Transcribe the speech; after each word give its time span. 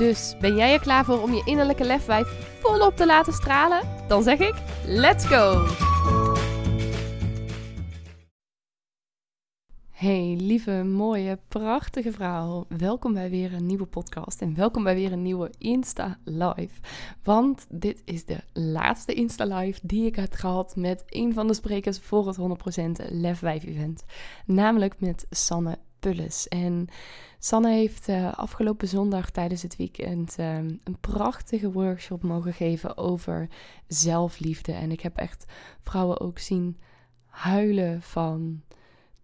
Dus 0.00 0.34
ben 0.40 0.56
jij 0.56 0.72
er 0.72 0.80
klaar 0.80 1.04
voor 1.04 1.22
om 1.22 1.32
je 1.32 1.42
innerlijke 1.44 1.84
lefwijf 1.84 2.58
volop 2.60 2.96
te 2.96 3.06
laten 3.06 3.32
stralen? 3.32 3.80
Dan 4.08 4.22
zeg 4.22 4.38
ik: 4.38 4.54
let's 4.86 5.26
go! 5.26 5.66
Hey, 9.90 10.36
lieve, 10.38 10.82
mooie, 10.84 11.38
prachtige 11.48 12.12
vrouw. 12.12 12.66
Welkom 12.68 13.12
bij 13.12 13.30
weer 13.30 13.52
een 13.52 13.66
nieuwe 13.66 13.86
podcast 13.86 14.40
en 14.40 14.54
welkom 14.54 14.82
bij 14.82 14.94
weer 14.94 15.12
een 15.12 15.22
nieuwe 15.22 15.50
Insta 15.58 16.18
Live. 16.24 16.80
Want 17.22 17.66
dit 17.68 18.02
is 18.04 18.24
de 18.24 18.40
laatste 18.52 19.14
Insta 19.14 19.44
Live 19.44 19.80
die 19.82 20.06
ik 20.06 20.16
heb 20.16 20.32
gehad 20.32 20.76
met 20.76 21.04
een 21.06 21.34
van 21.34 21.46
de 21.46 21.54
sprekers 21.54 21.98
voor 21.98 22.26
het 22.26 22.38
100% 23.04 23.08
Lefwijf 23.08 23.64
event. 23.64 24.04
Namelijk 24.46 25.00
met 25.00 25.26
Sanne 25.30 25.78
Pulles. 26.00 26.48
En 26.48 26.88
Sanne 27.38 27.70
heeft 27.70 28.08
uh, 28.08 28.32
afgelopen 28.32 28.88
zondag 28.88 29.30
tijdens 29.30 29.62
het 29.62 29.76
weekend 29.76 30.36
uh, 30.38 30.54
een 30.56 30.96
prachtige 31.00 31.72
workshop 31.72 32.22
mogen 32.22 32.52
geven 32.52 32.96
over 32.96 33.48
zelfliefde. 33.86 34.72
En 34.72 34.90
ik 34.90 35.00
heb 35.00 35.16
echt 35.16 35.44
vrouwen 35.80 36.20
ook 36.20 36.38
zien 36.38 36.76
huilen 37.26 38.02
van 38.02 38.62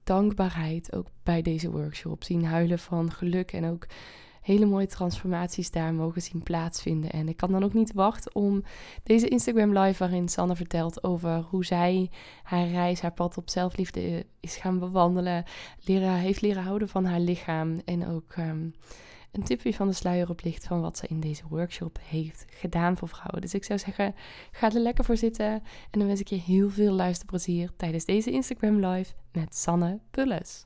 dankbaarheid 0.04 0.94
ook 0.94 1.06
bij 1.22 1.42
deze 1.42 1.70
workshop. 1.70 2.24
Zien 2.24 2.44
huilen 2.44 2.78
van 2.78 3.12
geluk 3.12 3.52
en 3.52 3.64
ook 3.64 3.86
hele 4.46 4.66
mooie 4.66 4.86
transformaties 4.86 5.70
daar 5.70 5.94
mogen 5.94 6.22
zien 6.22 6.42
plaatsvinden. 6.42 7.10
En 7.10 7.28
ik 7.28 7.36
kan 7.36 7.52
dan 7.52 7.64
ook 7.64 7.72
niet 7.72 7.92
wachten 7.92 8.34
om 8.34 8.62
deze 9.02 9.28
Instagram 9.28 9.78
live 9.78 9.98
waarin 9.98 10.28
Sanne 10.28 10.56
vertelt 10.56 11.04
over 11.04 11.46
hoe 11.50 11.64
zij 11.64 12.10
haar 12.42 12.68
reis, 12.68 13.00
haar 13.00 13.12
pad 13.12 13.36
op 13.36 13.50
zelfliefde 13.50 14.26
is 14.40 14.56
gaan 14.56 14.78
bewandelen. 14.78 15.44
Leren, 15.80 16.14
heeft 16.14 16.40
leren 16.40 16.62
houden 16.62 16.88
van 16.88 17.04
haar 17.04 17.20
lichaam 17.20 17.80
en 17.84 18.08
ook 18.08 18.36
um, 18.38 18.74
een 19.32 19.42
tipje 19.42 19.74
van 19.74 19.86
de 19.86 19.94
sluier 19.94 20.30
oplicht 20.30 20.66
van 20.66 20.80
wat 20.80 20.98
ze 20.98 21.06
in 21.06 21.20
deze 21.20 21.42
workshop 21.48 21.98
heeft 22.02 22.44
gedaan 22.48 22.96
voor 22.96 23.08
vrouwen. 23.08 23.40
Dus 23.40 23.54
ik 23.54 23.64
zou 23.64 23.78
zeggen, 23.78 24.14
ga 24.50 24.72
er 24.72 24.80
lekker 24.80 25.04
voor 25.04 25.16
zitten. 25.16 25.52
En 25.90 25.98
dan 25.98 26.06
wens 26.06 26.20
ik 26.20 26.28
je 26.28 26.40
heel 26.40 26.70
veel 26.70 26.92
luisterplezier 26.92 27.70
tijdens 27.76 28.04
deze 28.04 28.30
Instagram 28.30 28.86
live 28.86 29.12
met 29.32 29.56
Sanne 29.56 30.00
Pulles. 30.10 30.64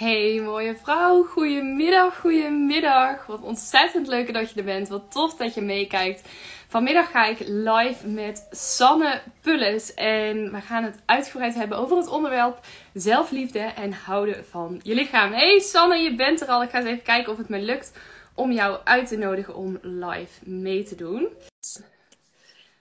Hey 0.00 0.40
mooie 0.40 0.76
vrouw, 0.76 1.24
goedemiddag, 1.24 2.20
goedemiddag. 2.20 3.26
Wat 3.26 3.42
ontzettend 3.42 4.06
leuk 4.06 4.32
dat 4.32 4.50
je 4.50 4.58
er 4.58 4.64
bent. 4.64 4.88
Wat 4.88 5.12
tof 5.12 5.34
dat 5.34 5.54
je 5.54 5.60
meekijkt. 5.60 6.28
Vanmiddag 6.68 7.10
ga 7.10 7.26
ik 7.26 7.38
live 7.46 8.08
met 8.08 8.46
Sanne 8.50 9.22
Pulles. 9.40 9.94
En 9.94 10.52
we 10.52 10.60
gaan 10.60 10.84
het 10.84 11.02
uitgebreid 11.06 11.54
hebben 11.54 11.78
over 11.78 11.96
het 11.96 12.08
onderwerp 12.08 12.60
zelfliefde 12.92 13.58
en 13.58 13.92
houden 13.92 14.44
van 14.44 14.80
je 14.82 14.94
lichaam. 14.94 15.32
Hey 15.32 15.58
Sanne, 15.58 15.96
je 15.96 16.14
bent 16.14 16.40
er 16.40 16.48
al. 16.48 16.62
Ik 16.62 16.70
ga 16.70 16.78
eens 16.78 16.88
even 16.88 17.02
kijken 17.02 17.32
of 17.32 17.38
het 17.38 17.48
me 17.48 17.58
lukt 17.58 17.92
om 18.34 18.52
jou 18.52 18.78
uit 18.84 19.08
te 19.08 19.16
nodigen 19.16 19.54
om 19.54 19.78
live 19.82 20.50
mee 20.50 20.82
te 20.82 20.94
doen. 20.94 21.28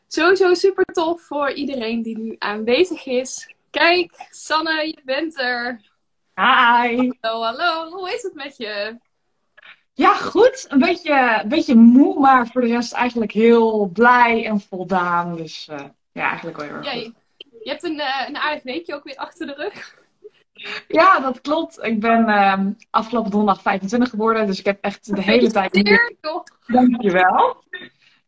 Sowieso 0.07 0.53
super 0.53 0.85
tof 0.85 1.21
voor 1.21 1.51
iedereen 1.51 2.01
die 2.01 2.17
nu 2.17 2.35
aanwezig 2.37 3.05
is. 3.05 3.53
Kijk, 3.69 4.27
Sanne, 4.29 4.87
je 4.87 5.01
bent 5.03 5.39
er. 5.39 5.87
Hi. 6.39 7.11
Hallo, 7.21 7.43
hallo. 7.43 7.91
Hoe 7.91 8.13
is 8.13 8.21
het 8.21 8.33
met 8.33 8.57
je? 8.57 8.97
Ja, 9.93 10.13
goed. 10.15 10.65
Een 10.69 10.79
beetje, 10.79 11.39
een 11.43 11.49
beetje 11.49 11.75
moe, 11.75 12.19
maar 12.19 12.47
voor 12.47 12.61
de 12.61 12.67
rest 12.67 12.93
eigenlijk 12.93 13.31
heel 13.31 13.89
blij 13.93 14.45
en 14.45 14.59
voldaan. 14.59 15.35
Dus 15.35 15.67
uh, 15.71 15.79
ja, 16.11 16.27
eigenlijk 16.27 16.57
wel 16.57 16.65
heel 16.65 16.75
erg 16.75 16.85
ja, 16.85 16.91
je, 16.91 17.13
je, 17.37 17.69
hebt 17.69 17.83
een, 17.83 17.99
uh, 17.99 18.23
een 18.27 18.37
aardig 18.37 18.63
weekje 18.63 18.95
ook 18.95 19.03
weer 19.03 19.15
achter 19.15 19.47
de 19.47 19.53
rug. 19.53 19.97
Ja, 20.87 21.19
dat 21.19 21.41
klopt. 21.41 21.83
Ik 21.83 21.99
ben 21.99 22.29
uh, 22.29 22.59
afgelopen 22.89 23.31
donderdag 23.31 23.61
25 23.61 24.09
geworden, 24.09 24.47
dus 24.47 24.59
ik 24.59 24.65
heb 24.65 24.77
echt 24.81 25.15
de 25.15 25.21
hele 25.21 25.51
tijd... 25.51 26.15
toch? 26.21 26.43
Dankjewel. 26.67 27.63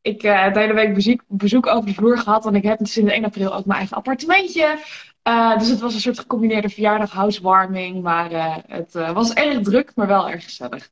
Ik 0.01 0.21
heb 0.21 0.47
uh, 0.47 0.53
de 0.53 0.59
hele 0.59 0.73
week 0.73 0.93
bezoek, 0.93 1.21
bezoek 1.27 1.67
over 1.67 1.85
de 1.85 1.93
vloer 1.93 2.17
gehad 2.17 2.45
en 2.45 2.55
ik 2.55 2.63
heb 2.63 2.79
sinds 2.81 3.11
1 3.11 3.25
april 3.25 3.55
ook 3.55 3.65
mijn 3.65 3.79
eigen 3.79 3.97
appartementje. 3.97 4.77
Uh, 5.23 5.57
dus 5.57 5.67
het 5.67 5.79
was 5.79 5.93
een 5.93 5.99
soort 5.99 6.19
gecombineerde 6.19 6.69
verjaardag, 6.69 7.11
housewarming. 7.11 8.01
Maar 8.01 8.31
uh, 8.31 8.57
het 8.67 8.95
uh, 8.95 9.11
was 9.11 9.33
erg 9.33 9.61
druk, 9.61 9.91
maar 9.95 10.07
wel 10.07 10.29
erg 10.29 10.43
gezellig. 10.43 10.89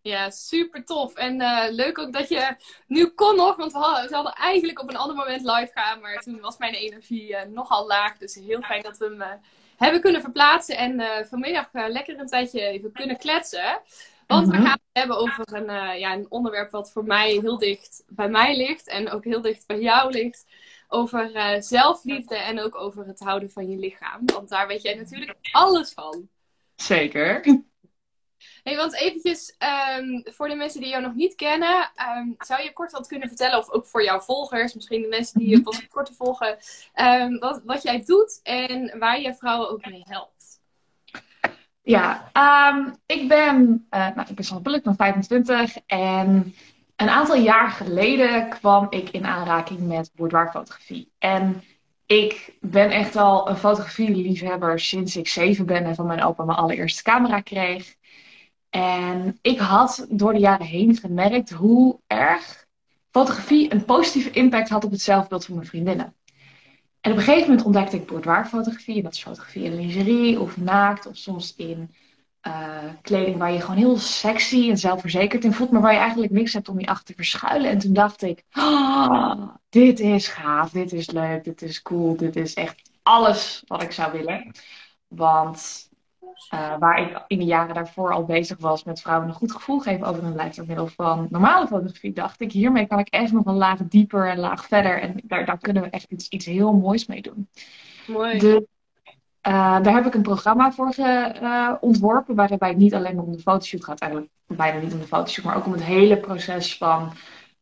Ja, 0.00 0.30
super 0.30 0.84
tof. 0.84 1.14
En 1.14 1.36
leuk 1.74 1.98
ook 1.98 2.12
dat 2.12 2.28
je 2.28 2.56
nu 2.86 3.06
kon 3.06 3.36
nog, 3.36 3.56
want 3.56 3.72
we 3.72 3.78
hadden, 3.78 4.08
we 4.08 4.14
hadden, 4.14 4.32
eigenlijk 4.32 4.82
op 4.82 4.88
een 4.88 4.96
ander 4.96 5.16
moment 5.16 5.42
live 5.42 5.70
gaan. 5.74 6.00
Maar 6.00 6.18
toen 6.22 6.40
was 6.40 6.58
mijn 6.58 6.74
energie 6.74 7.36
nogal 7.52 7.86
laag. 7.86 8.18
Dus 8.18 8.34
heel 8.34 8.62
fijn 8.62 8.82
dat 8.82 8.98
we 8.98 9.04
hem 9.04 9.40
hebben 9.76 10.00
kunnen 10.00 10.20
verplaatsen. 10.20 10.76
En 10.76 11.26
vanmiddag 11.28 11.68
lekker 11.72 12.18
een 12.18 12.26
tijdje 12.26 12.60
even 12.60 12.92
kunnen 12.92 13.18
kletsen. 13.18 13.80
Want 14.26 14.48
we 14.48 14.56
gaan 14.56 14.64
het 14.70 14.80
hebben 14.92 15.18
over 15.18 15.44
een, 15.52 15.98
ja, 15.98 16.12
een 16.12 16.26
onderwerp 16.28 16.70
wat 16.70 16.92
voor 16.92 17.04
mij 17.04 17.30
heel 17.30 17.58
dicht 17.58 18.04
bij 18.08 18.28
mij 18.28 18.56
ligt. 18.56 18.88
En 18.88 19.10
ook 19.10 19.24
heel 19.24 19.40
dicht 19.40 19.66
bij 19.66 19.80
jou 19.80 20.10
ligt 20.10 20.44
over 20.88 21.34
uh, 21.34 21.60
zelfliefde 21.60 22.36
en 22.36 22.60
ook 22.60 22.74
over 22.74 23.06
het 23.06 23.20
houden 23.20 23.50
van 23.50 23.68
je 23.68 23.76
lichaam. 23.76 24.20
Want 24.24 24.48
daar 24.48 24.66
weet 24.66 24.82
jij 24.82 24.94
natuurlijk 24.94 25.38
alles 25.52 25.92
van. 25.92 26.28
Zeker. 26.76 27.62
Hey, 28.62 28.76
want 28.76 28.94
eventjes, 28.94 29.56
um, 29.98 30.22
voor 30.24 30.48
de 30.48 30.54
mensen 30.54 30.80
die 30.80 30.90
jou 30.90 31.02
nog 31.02 31.14
niet 31.14 31.34
kennen, 31.34 31.90
um, 32.16 32.34
zou 32.38 32.62
je 32.62 32.72
kort 32.72 32.92
wat 32.92 33.06
kunnen 33.06 33.28
vertellen, 33.28 33.58
of 33.58 33.70
ook 33.70 33.86
voor 33.86 34.04
jouw 34.04 34.20
volgers, 34.20 34.74
misschien 34.74 35.02
de 35.02 35.08
mensen 35.08 35.38
die 35.38 35.48
je 35.48 35.62
pas 35.62 35.86
kort 35.86 36.10
volgen, 36.16 36.58
um, 36.94 37.38
wat, 37.38 37.62
wat 37.64 37.82
jij 37.82 38.04
doet 38.04 38.40
en 38.42 38.98
waar 38.98 39.20
je 39.20 39.34
vrouwen 39.34 39.70
ook 39.70 39.86
mee 39.86 40.02
helpt? 40.04 40.62
Ja, 41.82 42.30
ik 43.06 43.28
ben, 43.28 43.86
uh, 43.90 44.14
nou, 44.14 44.28
ik 44.28 44.36
ben 44.36 44.62
Bulk, 44.62 44.76
ik 44.76 44.82
ben 44.82 44.96
25 44.96 45.76
en 45.86 46.54
een 47.04 47.10
aantal 47.10 47.36
jaar 47.36 47.70
geleden 47.70 48.48
kwam 48.48 48.86
ik 48.90 49.10
in 49.10 49.26
aanraking 49.26 49.80
met 49.80 50.10
boudoirfotografie. 50.14 51.12
En 51.18 51.62
ik 52.06 52.56
ben 52.60 52.90
echt 52.90 53.16
al 53.16 53.48
een 53.48 53.56
fotografie-liefhebber 53.56 54.80
sinds 54.80 55.16
ik 55.16 55.28
zeven 55.28 55.66
ben 55.66 55.84
en 55.84 55.94
van 55.94 56.06
mijn 56.06 56.22
opa 56.22 56.44
mijn 56.44 56.58
allereerste 56.58 57.02
camera 57.02 57.40
kreeg. 57.40 57.94
En 58.70 59.38
ik 59.42 59.58
had 59.58 60.06
door 60.10 60.32
de 60.32 60.38
jaren 60.38 60.66
heen 60.66 60.96
gemerkt 60.96 61.50
hoe 61.50 62.00
erg 62.06 62.66
fotografie 63.10 63.72
een 63.72 63.84
positieve 63.84 64.30
impact 64.30 64.68
had 64.68 64.84
op 64.84 64.90
het 64.90 65.00
zelfbeeld 65.00 65.44
van 65.44 65.54
mijn 65.54 65.66
vriendinnen. 65.66 66.14
En 67.00 67.10
op 67.10 67.16
een 67.16 67.24
gegeven 67.24 67.48
moment 67.48 67.66
ontdekte 67.66 67.96
ik 67.96 68.06
boudoirfotografie. 68.06 69.02
Dat 69.02 69.12
is 69.12 69.22
fotografie 69.22 69.64
in 69.64 69.74
lingerie 69.74 70.40
of 70.40 70.56
naakt 70.56 71.06
of 71.06 71.16
soms 71.16 71.54
in 71.56 71.94
uh, 72.46 72.78
kleding 73.02 73.36
waar 73.38 73.52
je 73.52 73.60
gewoon 73.60 73.76
heel 73.76 73.96
sexy 73.96 74.70
en 74.70 74.78
zelfverzekerd 74.78 75.44
in 75.44 75.52
voelt, 75.52 75.70
maar 75.70 75.80
waar 75.80 75.92
je 75.92 75.98
eigenlijk 75.98 76.32
niks 76.32 76.52
hebt 76.52 76.68
om 76.68 76.80
je 76.80 76.86
achter 76.86 77.04
te 77.04 77.14
verschuilen. 77.14 77.70
En 77.70 77.78
toen 77.78 77.92
dacht 77.92 78.22
ik, 78.22 78.44
oh, 78.54 79.48
dit 79.68 80.00
is 80.00 80.28
gaaf, 80.28 80.70
dit 80.70 80.92
is 80.92 81.10
leuk, 81.10 81.44
dit 81.44 81.62
is 81.62 81.82
cool, 81.82 82.16
dit 82.16 82.36
is 82.36 82.54
echt 82.54 82.90
alles 83.02 83.62
wat 83.66 83.82
ik 83.82 83.92
zou 83.92 84.12
willen. 84.12 84.52
Want 85.08 85.88
uh, 86.54 86.78
waar 86.78 86.98
ik 87.00 87.24
in 87.26 87.38
de 87.38 87.44
jaren 87.44 87.74
daarvoor 87.74 88.12
al 88.12 88.24
bezig 88.24 88.58
was 88.58 88.84
met 88.84 89.00
vrouwen 89.00 89.28
een 89.28 89.34
goed 89.34 89.52
gevoel 89.52 89.78
geven 89.78 90.06
over 90.06 90.22
hun 90.22 90.34
lijf 90.34 90.54
door 90.54 90.66
middel 90.66 90.86
van 90.86 91.26
normale 91.30 91.66
fotografie, 91.66 92.12
dacht 92.12 92.40
ik, 92.40 92.52
hiermee 92.52 92.86
kan 92.86 92.98
ik 92.98 93.08
echt 93.08 93.32
nog 93.32 93.46
een 93.46 93.54
laag 93.54 93.78
dieper 93.78 94.28
en 94.28 94.38
laag 94.38 94.66
verder. 94.66 95.00
En 95.00 95.14
daar, 95.24 95.44
daar 95.44 95.58
kunnen 95.58 95.82
we 95.82 95.90
echt 95.90 96.10
iets, 96.10 96.28
iets 96.28 96.46
heel 96.46 96.72
moois 96.72 97.06
mee 97.06 97.22
doen. 97.22 97.48
Mooi. 98.06 98.38
Dus 98.38 98.60
uh, 99.48 99.82
daar 99.82 99.94
heb 99.94 100.06
ik 100.06 100.14
een 100.14 100.22
programma 100.22 100.72
voor 100.72 100.94
ge, 100.94 101.34
uh, 101.42 101.72
ontworpen, 101.80 102.34
waarbij 102.34 102.68
het 102.68 102.76
niet 102.76 102.94
alleen 102.94 103.20
om 103.20 103.32
de 103.32 103.38
fotoshoot 103.38 103.84
gaat, 103.84 104.00
eigenlijk 104.00 104.32
bijna 104.46 104.80
niet 104.80 104.92
om 104.92 104.98
de 104.98 105.06
fotoshoot, 105.06 105.44
maar 105.44 105.56
ook 105.56 105.66
om 105.66 105.72
het 105.72 105.82
hele 105.82 106.16
proces 106.16 106.76
van 106.76 107.12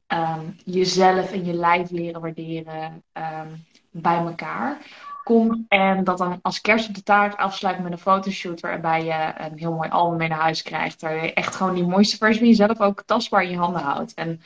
um, 0.09 0.57
jezelf 0.65 1.33
en 1.33 1.45
je 1.45 1.53
lijf 1.53 1.91
leren 1.91 2.21
waarderen 2.21 3.03
um, 3.13 3.65
bij 3.91 4.17
elkaar 4.17 4.79
komt. 5.23 5.59
En 5.69 6.05
dat 6.05 6.19
dan 6.19 6.39
als 6.43 6.61
kerst 6.61 6.89
op 6.89 6.95
de 6.95 7.03
taart 7.03 7.37
afsluit 7.37 7.83
met 7.83 7.93
een 7.93 7.99
fotoshoot, 7.99 8.61
waarbij 8.61 9.05
je 9.05 9.33
een 9.37 9.59
heel 9.59 9.73
mooi 9.73 9.89
album 9.89 10.19
mee 10.19 10.29
naar 10.29 10.41
huis 10.41 10.63
krijgt, 10.63 11.01
waar 11.01 11.25
je 11.25 11.35
echt 11.35 11.55
gewoon 11.55 11.75
die 11.75 11.87
mooiste 11.87 12.17
versie 12.17 12.39
van 12.39 12.49
jezelf 12.49 12.81
ook 12.81 13.03
tastbaar 13.07 13.43
in 13.43 13.51
je 13.51 13.57
handen 13.57 13.83
houdt. 13.83 14.15
En 14.15 14.41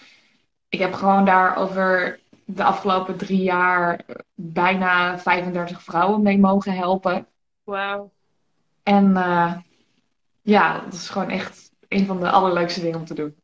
ik 0.68 0.78
heb 0.78 0.94
gewoon 0.94 1.24
daar 1.24 1.56
over 1.56 2.18
de 2.46 2.64
afgelopen 2.64 3.16
drie 3.16 3.42
jaar 3.42 4.00
bijna 4.34 5.18
35 5.18 5.82
vrouwen 5.82 6.22
mee 6.22 6.38
mogen 6.38 6.72
helpen. 6.72 7.26
Wauw. 7.64 8.10
En 8.82 9.10
uh, 9.10 9.56
ja, 10.42 10.80
dat 10.80 10.92
is 10.92 11.08
gewoon 11.08 11.30
echt 11.30 11.70
een 11.88 12.06
van 12.06 12.20
de 12.20 12.30
allerleukste 12.30 12.80
dingen 12.80 12.98
om 12.98 13.04
te 13.04 13.14
doen. 13.14 13.36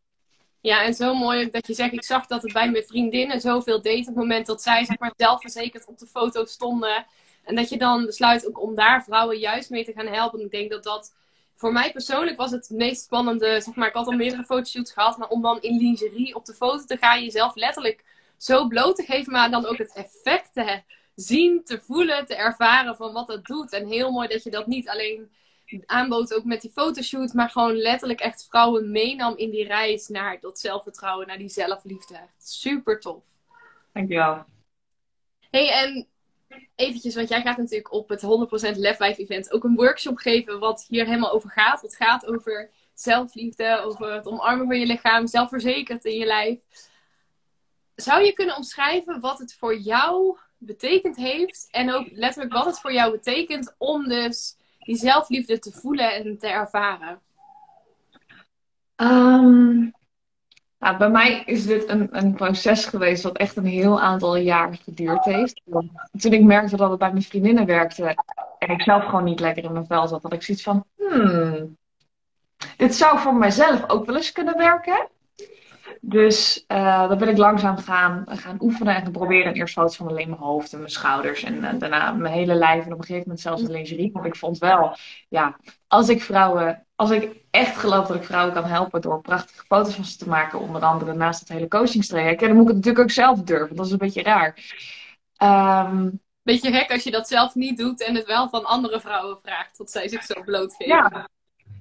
Ja, 0.60 0.84
en 0.84 0.94
zo 0.94 1.14
mooi 1.14 1.50
dat 1.50 1.66
je 1.66 1.74
zegt, 1.74 1.92
ik 1.92 2.04
zag 2.04 2.26
dat 2.26 2.42
het 2.42 2.52
bij 2.52 2.70
mijn 2.70 2.84
vriendinnen 2.84 3.40
zoveel 3.40 3.82
deed 3.82 4.00
op 4.00 4.06
het 4.06 4.14
moment 4.14 4.46
dat 4.46 4.62
zij 4.62 4.84
zeg 4.84 4.98
maar 4.98 5.12
zelfverzekerd 5.16 5.86
op 5.86 5.98
de 5.98 6.06
foto 6.06 6.44
stonden. 6.44 7.06
En 7.44 7.54
dat 7.54 7.68
je 7.68 7.78
dan 7.78 8.06
besluit 8.06 8.46
ook 8.46 8.62
om 8.62 8.74
daar 8.74 9.04
vrouwen 9.04 9.38
juist 9.38 9.70
mee 9.70 9.84
te 9.84 9.92
gaan 9.92 10.06
helpen. 10.06 10.40
Ik 10.40 10.50
denk 10.50 10.70
dat 10.70 10.84
dat 10.84 11.14
voor 11.54 11.72
mij 11.72 11.92
persoonlijk 11.92 12.36
was 12.36 12.50
het 12.50 12.70
meest 12.70 13.02
spannende. 13.02 13.60
Zeg 13.60 13.74
maar, 13.74 13.88
ik 13.88 13.94
had 13.94 14.06
al 14.06 14.12
meerdere 14.12 14.44
fotoshoots 14.44 14.92
gehad, 14.92 15.18
maar 15.18 15.28
om 15.28 15.42
dan 15.42 15.60
in 15.60 15.76
lingerie 15.76 16.34
op 16.34 16.44
de 16.44 16.54
foto 16.54 16.84
te 16.84 16.96
gaan, 16.96 17.22
jezelf 17.22 17.54
letterlijk 17.54 18.04
zo 18.42 18.66
bloot 18.66 18.96
te 18.96 19.02
geven, 19.02 19.32
maar 19.32 19.50
dan 19.50 19.66
ook 19.66 19.78
het 19.78 19.92
effect 19.92 20.52
te 20.52 20.82
zien, 21.14 21.64
te 21.64 21.80
voelen, 21.80 22.26
te 22.26 22.34
ervaren 22.34 22.96
van 22.96 23.12
wat 23.12 23.26
dat 23.26 23.44
doet. 23.44 23.72
En 23.72 23.86
heel 23.86 24.10
mooi 24.10 24.28
dat 24.28 24.42
je 24.42 24.50
dat 24.50 24.66
niet 24.66 24.88
alleen 24.88 25.30
aanbood 25.86 26.34
ook 26.34 26.44
met 26.44 26.60
die 26.60 26.70
fotoshoot, 26.70 27.32
maar 27.32 27.50
gewoon 27.50 27.76
letterlijk 27.76 28.20
echt 28.20 28.46
vrouwen 28.48 28.90
meenam 28.90 29.36
in 29.36 29.50
die 29.50 29.66
reis 29.66 30.08
naar 30.08 30.40
dat 30.40 30.58
zelfvertrouwen, 30.58 31.26
naar 31.26 31.38
die 31.38 31.48
zelfliefde. 31.48 32.18
Super 32.38 33.00
tof. 33.00 33.22
Dankjewel. 33.92 34.44
Hey, 35.50 35.70
en 35.70 36.06
eventjes, 36.74 37.14
want 37.14 37.28
jij 37.28 37.42
gaat 37.42 37.56
natuurlijk 37.56 37.92
op 37.92 38.08
het 38.08 38.22
100% 38.74 38.78
Lef 38.78 39.00
event 39.00 39.52
ook 39.52 39.64
een 39.64 39.74
workshop 39.74 40.16
geven 40.16 40.58
wat 40.58 40.84
hier 40.88 41.06
helemaal 41.06 41.32
over 41.32 41.50
gaat. 41.50 41.82
Het 41.82 41.96
gaat 41.96 42.26
over 42.26 42.70
zelfliefde, 42.94 43.80
over 43.84 44.12
het 44.12 44.26
omarmen 44.26 44.66
van 44.66 44.78
je 44.78 44.86
lichaam, 44.86 45.26
zelfverzekerd 45.26 46.04
in 46.04 46.18
je 46.18 46.26
lijf. 46.26 46.58
Zou 47.94 48.24
je 48.24 48.32
kunnen 48.32 48.56
omschrijven 48.56 49.20
wat 49.20 49.38
het 49.38 49.54
voor 49.54 49.76
jou 49.76 50.38
betekend 50.58 51.16
heeft 51.16 51.68
en 51.70 51.92
ook 51.92 52.06
letterlijk 52.10 52.54
wat 52.54 52.66
het 52.66 52.80
voor 52.80 52.92
jou 52.92 53.12
betekent 53.12 53.74
om 53.78 54.08
dus 54.08 54.56
die 54.78 54.96
zelfliefde 54.96 55.58
te 55.58 55.72
voelen 55.72 56.14
en 56.14 56.38
te 56.38 56.48
ervaren? 56.48 57.20
Um, 58.96 59.92
nou, 60.78 60.96
bij 60.96 61.10
mij 61.10 61.42
is 61.46 61.66
dit 61.66 61.88
een, 61.88 62.08
een 62.10 62.34
proces 62.34 62.84
geweest 62.84 63.22
dat 63.22 63.36
echt 63.36 63.56
een 63.56 63.64
heel 63.64 64.00
aantal 64.00 64.36
jaar 64.36 64.74
geduurd 64.74 65.24
heeft. 65.24 65.62
Toen 66.18 66.32
ik 66.32 66.42
merkte 66.42 66.76
dat 66.76 66.90
het 66.90 66.98
bij 66.98 67.10
mijn 67.10 67.22
vriendinnen 67.22 67.66
werkte 67.66 68.16
en 68.58 68.68
ik 68.68 68.82
zelf 68.82 69.04
gewoon 69.04 69.24
niet 69.24 69.40
lekker 69.40 69.64
in 69.64 69.72
mijn 69.72 69.86
vel 69.86 70.08
zat, 70.08 70.22
had 70.22 70.32
ik 70.32 70.42
zoiets 70.42 70.64
van, 70.64 70.84
hmm, 70.96 71.76
dit 72.76 72.94
zou 72.94 73.18
voor 73.18 73.34
mijzelf 73.34 73.88
ook 73.88 74.06
wel 74.06 74.16
eens 74.16 74.32
kunnen 74.32 74.56
werken. 74.56 75.08
Dus 76.04 76.64
uh, 76.68 77.08
dan 77.08 77.18
ben 77.18 77.28
ik 77.28 77.36
langzaam 77.36 77.78
gaan, 77.78 78.24
gaan 78.26 78.56
oefenen 78.60 78.94
en 78.94 79.02
gaan 79.02 79.12
proberen. 79.12 79.54
eerst 79.54 79.74
foto's 79.74 79.96
van 79.96 80.08
alleen 80.08 80.28
mijn 80.28 80.40
hoofd 80.40 80.72
en 80.72 80.78
mijn 80.78 80.90
schouders. 80.90 81.42
En, 81.42 81.64
en, 81.64 81.78
daarna 81.78 82.12
mijn 82.12 82.34
hele 82.34 82.54
lijf. 82.54 82.84
En 82.84 82.92
op 82.92 82.98
een 82.98 83.04
gegeven 83.04 83.22
moment 83.22 83.40
zelfs 83.40 83.62
de 83.62 83.70
lingerie. 83.70 84.12
Want 84.12 84.26
ik 84.26 84.36
vond 84.36 84.58
wel, 84.58 84.96
ja, 85.28 85.56
als 85.86 86.08
ik 86.08 86.22
vrouwen, 86.22 86.86
als 86.94 87.10
ik 87.10 87.36
echt 87.50 87.76
geloof 87.76 88.06
dat 88.06 88.16
ik 88.16 88.24
vrouwen 88.24 88.54
kan 88.54 88.64
helpen 88.64 89.00
door 89.00 89.20
prachtige 89.20 89.64
foto's 89.66 89.94
van 89.94 90.04
ze 90.04 90.16
te 90.16 90.28
maken. 90.28 90.60
Onder 90.60 90.82
andere 90.82 91.12
naast 91.12 91.40
het 91.40 91.48
hele 91.48 91.68
coachingstraject. 91.68 92.40
Ja, 92.40 92.46
dan 92.46 92.56
moet 92.56 92.68
ik 92.68 92.74
het 92.74 92.84
natuurlijk 92.84 93.04
ook 93.04 93.14
zelf 93.14 93.42
durven. 93.42 93.76
Dat 93.76 93.86
is 93.86 93.92
een 93.92 93.98
beetje 93.98 94.22
raar. 94.22 94.56
Um, 95.42 96.20
Beetje 96.42 96.72
gek 96.72 96.90
als 96.90 97.02
je 97.02 97.10
dat 97.10 97.28
zelf 97.28 97.54
niet 97.54 97.78
doet 97.78 98.02
en 98.02 98.14
het 98.14 98.26
wel 98.26 98.48
van 98.48 98.64
andere 98.64 99.00
vrouwen 99.00 99.38
vraagt. 99.42 99.78
Dat 99.78 99.90
zij 99.90 100.08
zich 100.08 100.22
zo 100.22 100.42
blootgeven. 100.42 100.94
Ja. 100.94 101.28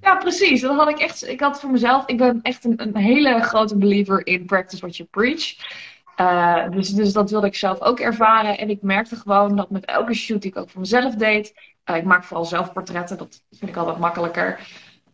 Ja, 0.02 0.16
precies. 0.16 0.60
Dat 0.60 0.76
had 0.76 0.88
ik 0.88 0.98
echt. 0.98 1.28
Ik 1.28 1.40
had 1.40 1.60
voor 1.60 1.70
mezelf. 1.70 2.06
Ik 2.06 2.16
ben 2.16 2.38
echt 2.42 2.64
een, 2.64 2.82
een 2.82 2.96
hele 2.96 3.40
grote 3.40 3.76
believer 3.76 4.26
in 4.26 4.46
practice 4.46 4.80
what 4.80 4.96
you 4.96 5.08
preach. 5.08 5.56
Uh, 6.16 6.70
dus, 6.70 6.88
dus 6.88 7.12
dat 7.12 7.30
wilde 7.30 7.46
ik 7.46 7.54
zelf 7.54 7.80
ook 7.80 8.00
ervaren. 8.00 8.58
En 8.58 8.70
ik 8.70 8.82
merkte 8.82 9.16
gewoon 9.16 9.56
dat 9.56 9.70
met 9.70 9.84
elke 9.84 10.14
shoot 10.14 10.42
die 10.42 10.50
ik 10.50 10.56
ook 10.56 10.70
voor 10.70 10.80
mezelf 10.80 11.14
deed. 11.14 11.54
Uh, 11.90 11.96
ik 11.96 12.04
maak 12.04 12.24
vooral 12.24 12.44
zelfportretten. 12.44 13.18
Dat 13.18 13.42
vind 13.50 13.70
ik 13.70 13.76
altijd 13.76 13.98
makkelijker. 13.98 14.60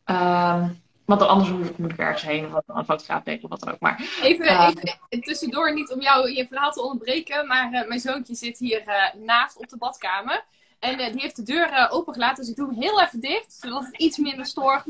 Uh, 0.06 0.69
want 1.05 1.23
anders 1.23 1.50
moet 1.76 1.93
ik 1.93 1.99
ergens 1.99 2.23
heen. 2.23 2.55
Of 2.55 2.62
een 2.67 2.84
fotograaf 2.84 3.23
deed 3.23 3.44
of 3.44 3.50
wat 3.50 3.61
dan 3.61 3.73
ook. 3.73 3.81
Maar, 3.81 4.19
even, 4.23 4.44
uh, 4.44 4.69
even 5.08 5.25
tussendoor, 5.25 5.75
niet 5.75 5.93
om 5.93 6.00
jou 6.00 6.32
je 6.32 6.46
verhaal 6.46 6.73
te 6.73 6.82
onderbreken. 6.82 7.46
Maar 7.46 7.84
mijn 7.88 8.00
zoontje 8.00 8.34
zit 8.34 8.58
hier 8.58 8.82
naast 9.25 9.58
op 9.58 9.69
de 9.69 9.76
badkamer. 9.76 10.44
En 10.79 11.01
uh, 11.01 11.13
die 11.13 11.21
heeft 11.21 11.37
de 11.37 11.43
deur 11.43 11.73
uh, 11.73 11.87
opengelaten, 11.91 12.37
dus 12.37 12.51
ik 12.51 12.57
doe 12.57 12.69
hem 12.69 12.81
heel 12.81 13.01
even 13.01 13.21
dicht, 13.21 13.53
zodat 13.61 13.85
het 13.85 13.97
iets 13.97 14.19
minder 14.19 14.47
stoort 14.47 14.87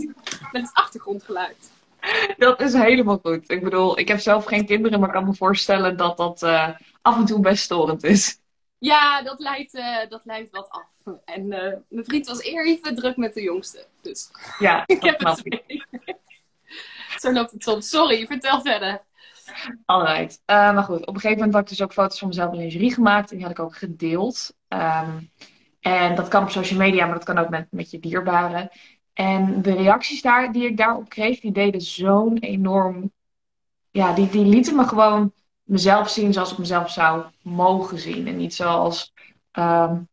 met 0.53 0.63
het 0.63 0.71
achtergrondgeluid. 0.73 1.71
Dat 2.37 2.61
is 2.61 2.73
helemaal 2.73 3.19
goed. 3.23 3.51
Ik 3.51 3.63
bedoel, 3.63 3.99
ik 3.99 4.09
heb 4.09 4.19
zelf 4.19 4.45
geen 4.45 4.67
kinderen, 4.67 5.01
maar 5.01 5.09
ik 5.09 5.15
kan 5.15 5.25
me 5.25 5.35
voorstellen 5.35 5.97
dat 5.97 6.17
dat 6.17 6.43
uh, 6.43 6.69
af 7.03 7.17
en 7.17 7.25
toe 7.25 7.41
best 7.41 7.63
storend 7.63 8.05
is. 8.05 8.41
Ja, 8.79 9.23
dat 9.23 9.39
leidt, 9.39 9.73
dat 10.09 10.25
leidt 10.25 10.51
wat 10.51 10.71
af. 10.71 11.17
En 11.25 11.49
mijn 11.89 12.05
vriend 12.05 12.27
was 12.27 12.45
eer 12.45 12.67
even 12.67 12.95
druk 12.95 13.17
met 13.17 13.35
de 13.35 13.43
jongste. 13.43 13.87
Dus 14.01 14.31
ja, 14.59 14.83
ik 14.87 15.03
heb 15.03 15.21
het. 15.21 15.43
Zo 17.21 17.33
loopt 17.33 17.51
het 17.51 17.63
soms. 17.63 17.89
Sorry, 17.89 18.27
vertel 18.27 18.61
verder. 18.61 19.03
Alright. 19.85 20.43
maar 20.47 20.83
goed, 20.83 21.07
op 21.07 21.15
een 21.15 21.21
gegeven 21.21 21.37
moment 21.37 21.55
had 21.55 21.63
ik 21.63 21.69
dus 21.69 21.83
ook 21.83 21.93
foto's 21.93 22.19
van 22.19 22.29
mezelf 22.29 22.53
in 22.53 22.59
lingerie 22.59 22.95
gemaakt. 22.95 23.31
En 23.31 23.37
die 23.37 23.47
had 23.47 23.59
ik 23.59 23.65
ook 23.65 23.77
gedeeld. 23.77 24.55
Um, 24.69 25.31
en 25.81 26.15
dat 26.15 26.29
kan 26.29 26.43
op 26.43 26.51
social 26.51 26.79
media, 26.79 27.05
maar 27.05 27.15
dat 27.15 27.25
kan 27.25 27.39
ook 27.39 27.49
met, 27.49 27.67
met 27.71 27.91
je 27.91 27.99
dierbaren. 27.99 28.71
En 29.13 29.63
de 29.63 29.75
reacties 29.75 30.23
daar, 30.23 30.53
die 30.53 30.67
ik 30.67 30.77
daarop 30.77 31.09
kreeg, 31.09 31.41
die 31.41 31.53
deden 31.53 31.81
zo'n 31.81 32.39
enorm. 32.39 33.13
Ja, 33.91 34.13
die, 34.13 34.29
die 34.29 34.45
lieten 34.45 34.77
me 34.77 34.85
gewoon 34.85 35.33
mezelf 35.63 36.09
zien 36.09 36.33
zoals 36.33 36.53
ik 36.53 36.59
mezelf 36.59 36.91
zou 36.91 37.25
mogen 37.43 37.99
zien. 37.99 38.27
En 38.27 38.37
niet 38.37 38.55
zoals 38.55 39.13
um, 39.53 40.09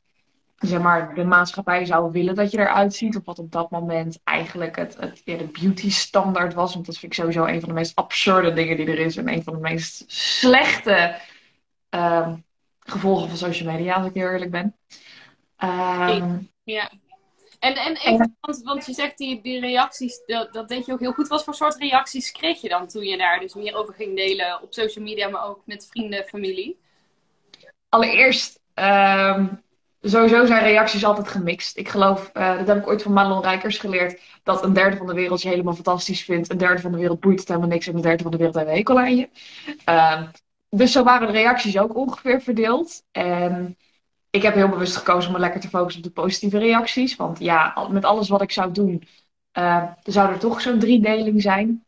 zeg 0.58 0.82
maar, 0.82 1.16
de 1.16 1.24
maatschappij 1.24 1.86
zou 1.86 2.12
willen 2.12 2.36
dat 2.36 2.52
je 2.52 2.60
eruit 2.60 2.94
ziet. 2.94 3.16
Of 3.16 3.26
wat 3.26 3.40
op 3.40 3.52
dat 3.52 3.70
moment 3.70 4.20
eigenlijk 4.24 4.76
het, 4.76 4.98
het 5.00 5.22
de 5.26 5.50
beauty 5.62 5.92
standaard 5.92 6.54
was. 6.54 6.74
Want 6.74 6.86
dat 6.86 6.98
vind 6.98 7.12
ik 7.12 7.18
sowieso 7.18 7.46
een 7.46 7.60
van 7.60 7.70
de 7.70 7.76
meest 7.76 7.96
absurde 7.96 8.54
dingen 8.54 8.78
die 8.78 8.88
er 8.88 9.00
is. 9.00 9.18
En 9.18 9.30
een 9.30 9.44
van 9.44 9.54
de 9.54 9.60
meest 9.60 10.04
slechte 10.08 11.16
um, 11.90 12.44
gevolgen 12.80 13.28
van 13.28 13.38
social 13.38 13.72
media, 13.72 13.96
als 13.96 14.08
ik 14.08 14.14
heel 14.14 14.30
eerlijk 14.30 14.52
ben. 14.52 14.76
Um, 15.66 16.50
ja. 16.64 16.92
En, 17.60 17.76
en 17.76 17.96
even, 17.96 18.36
want, 18.40 18.62
want 18.64 18.86
je 18.86 18.94
zegt 18.94 19.18
die, 19.18 19.42
die 19.42 19.60
reacties, 19.60 20.22
dat, 20.26 20.54
dat 20.54 20.70
deed 20.70 20.86
je 20.86 20.94
ook 20.94 21.00
heel 21.00 21.12
goed. 21.12 21.28
Wat 21.28 21.44
voor 21.44 21.54
soort 21.54 21.76
reacties 21.76 22.32
kreeg 22.32 22.62
je 22.62 22.70
dan 22.70 22.88
toen 22.88 23.04
je 23.04 23.18
daar 23.18 23.40
dus 23.40 23.54
meer 23.54 23.76
over 23.76 23.94
ging 23.94 24.16
delen 24.16 24.62
op 24.62 24.74
social 24.74 25.06
media, 25.06 25.30
maar 25.30 25.46
ook 25.46 25.62
met 25.66 25.88
vrienden, 25.92 26.24
familie? 26.24 26.80
Allereerst, 27.90 28.60
um, 28.74 29.64
sowieso 30.02 30.46
zijn 30.46 30.64
reacties 30.64 31.06
altijd 31.06 31.28
gemixt. 31.28 31.78
Ik 31.78 31.90
geloof, 31.90 32.32
uh, 32.34 32.58
dat 32.58 32.68
heb 32.68 32.78
ik 32.78 32.88
ooit 32.88 33.04
van 33.04 33.14
Madelon 33.14 33.42
Rijkers 33.42 33.78
geleerd, 33.78 34.22
dat 34.44 34.64
een 34.64 34.74
derde 34.74 34.98
van 34.98 35.08
de 35.08 35.14
wereld 35.14 35.42
je 35.42 35.50
helemaal 35.50 35.74
fantastisch 35.74 36.24
vindt. 36.24 36.52
Een 36.52 36.58
derde 36.58 36.82
van 36.82 36.92
de 36.92 36.98
wereld 36.98 37.20
boeit 37.20 37.40
het 37.40 37.48
helemaal 37.48 37.70
niks 37.70 37.88
en 37.88 37.96
een 37.96 38.02
derde 38.02 38.24
van 38.24 38.32
de 38.32 38.38
wereld 38.38 38.56
heeft 38.56 38.68
een 38.68 38.76
hekel 38.76 39.00
aan 39.00 39.16
je. 39.16 39.30
Um, 39.86 40.32
dus 40.70 40.92
zo 40.92 41.04
waren 41.04 41.28
de 41.28 41.34
reacties 41.34 41.78
ook 41.78 41.96
ongeveer 41.96 42.42
verdeeld. 42.42 43.04
En 43.12 43.78
ik 44.36 44.42
heb 44.42 44.54
heel 44.54 44.70
bewust 44.70 44.96
gekozen 44.96 45.28
om 45.28 45.36
me 45.36 45.42
lekker 45.42 45.62
te 45.62 45.70
focussen 45.70 46.04
op 46.04 46.08
de 46.08 46.22
positieve 46.22 46.58
reacties. 46.58 47.16
Want 47.16 47.40
ja, 47.40 47.88
met 47.92 48.06
alles 48.06 48.30
wat 48.30 48.42
ik 48.42 48.52
zou 48.52 48.72
doen, 48.72 49.04
uh, 49.58 49.84
zou 50.04 50.32
er 50.32 50.40
toch 50.40 50.62
zo'n 50.62 50.80
driedeling 50.80 51.42
zijn. 51.42 51.86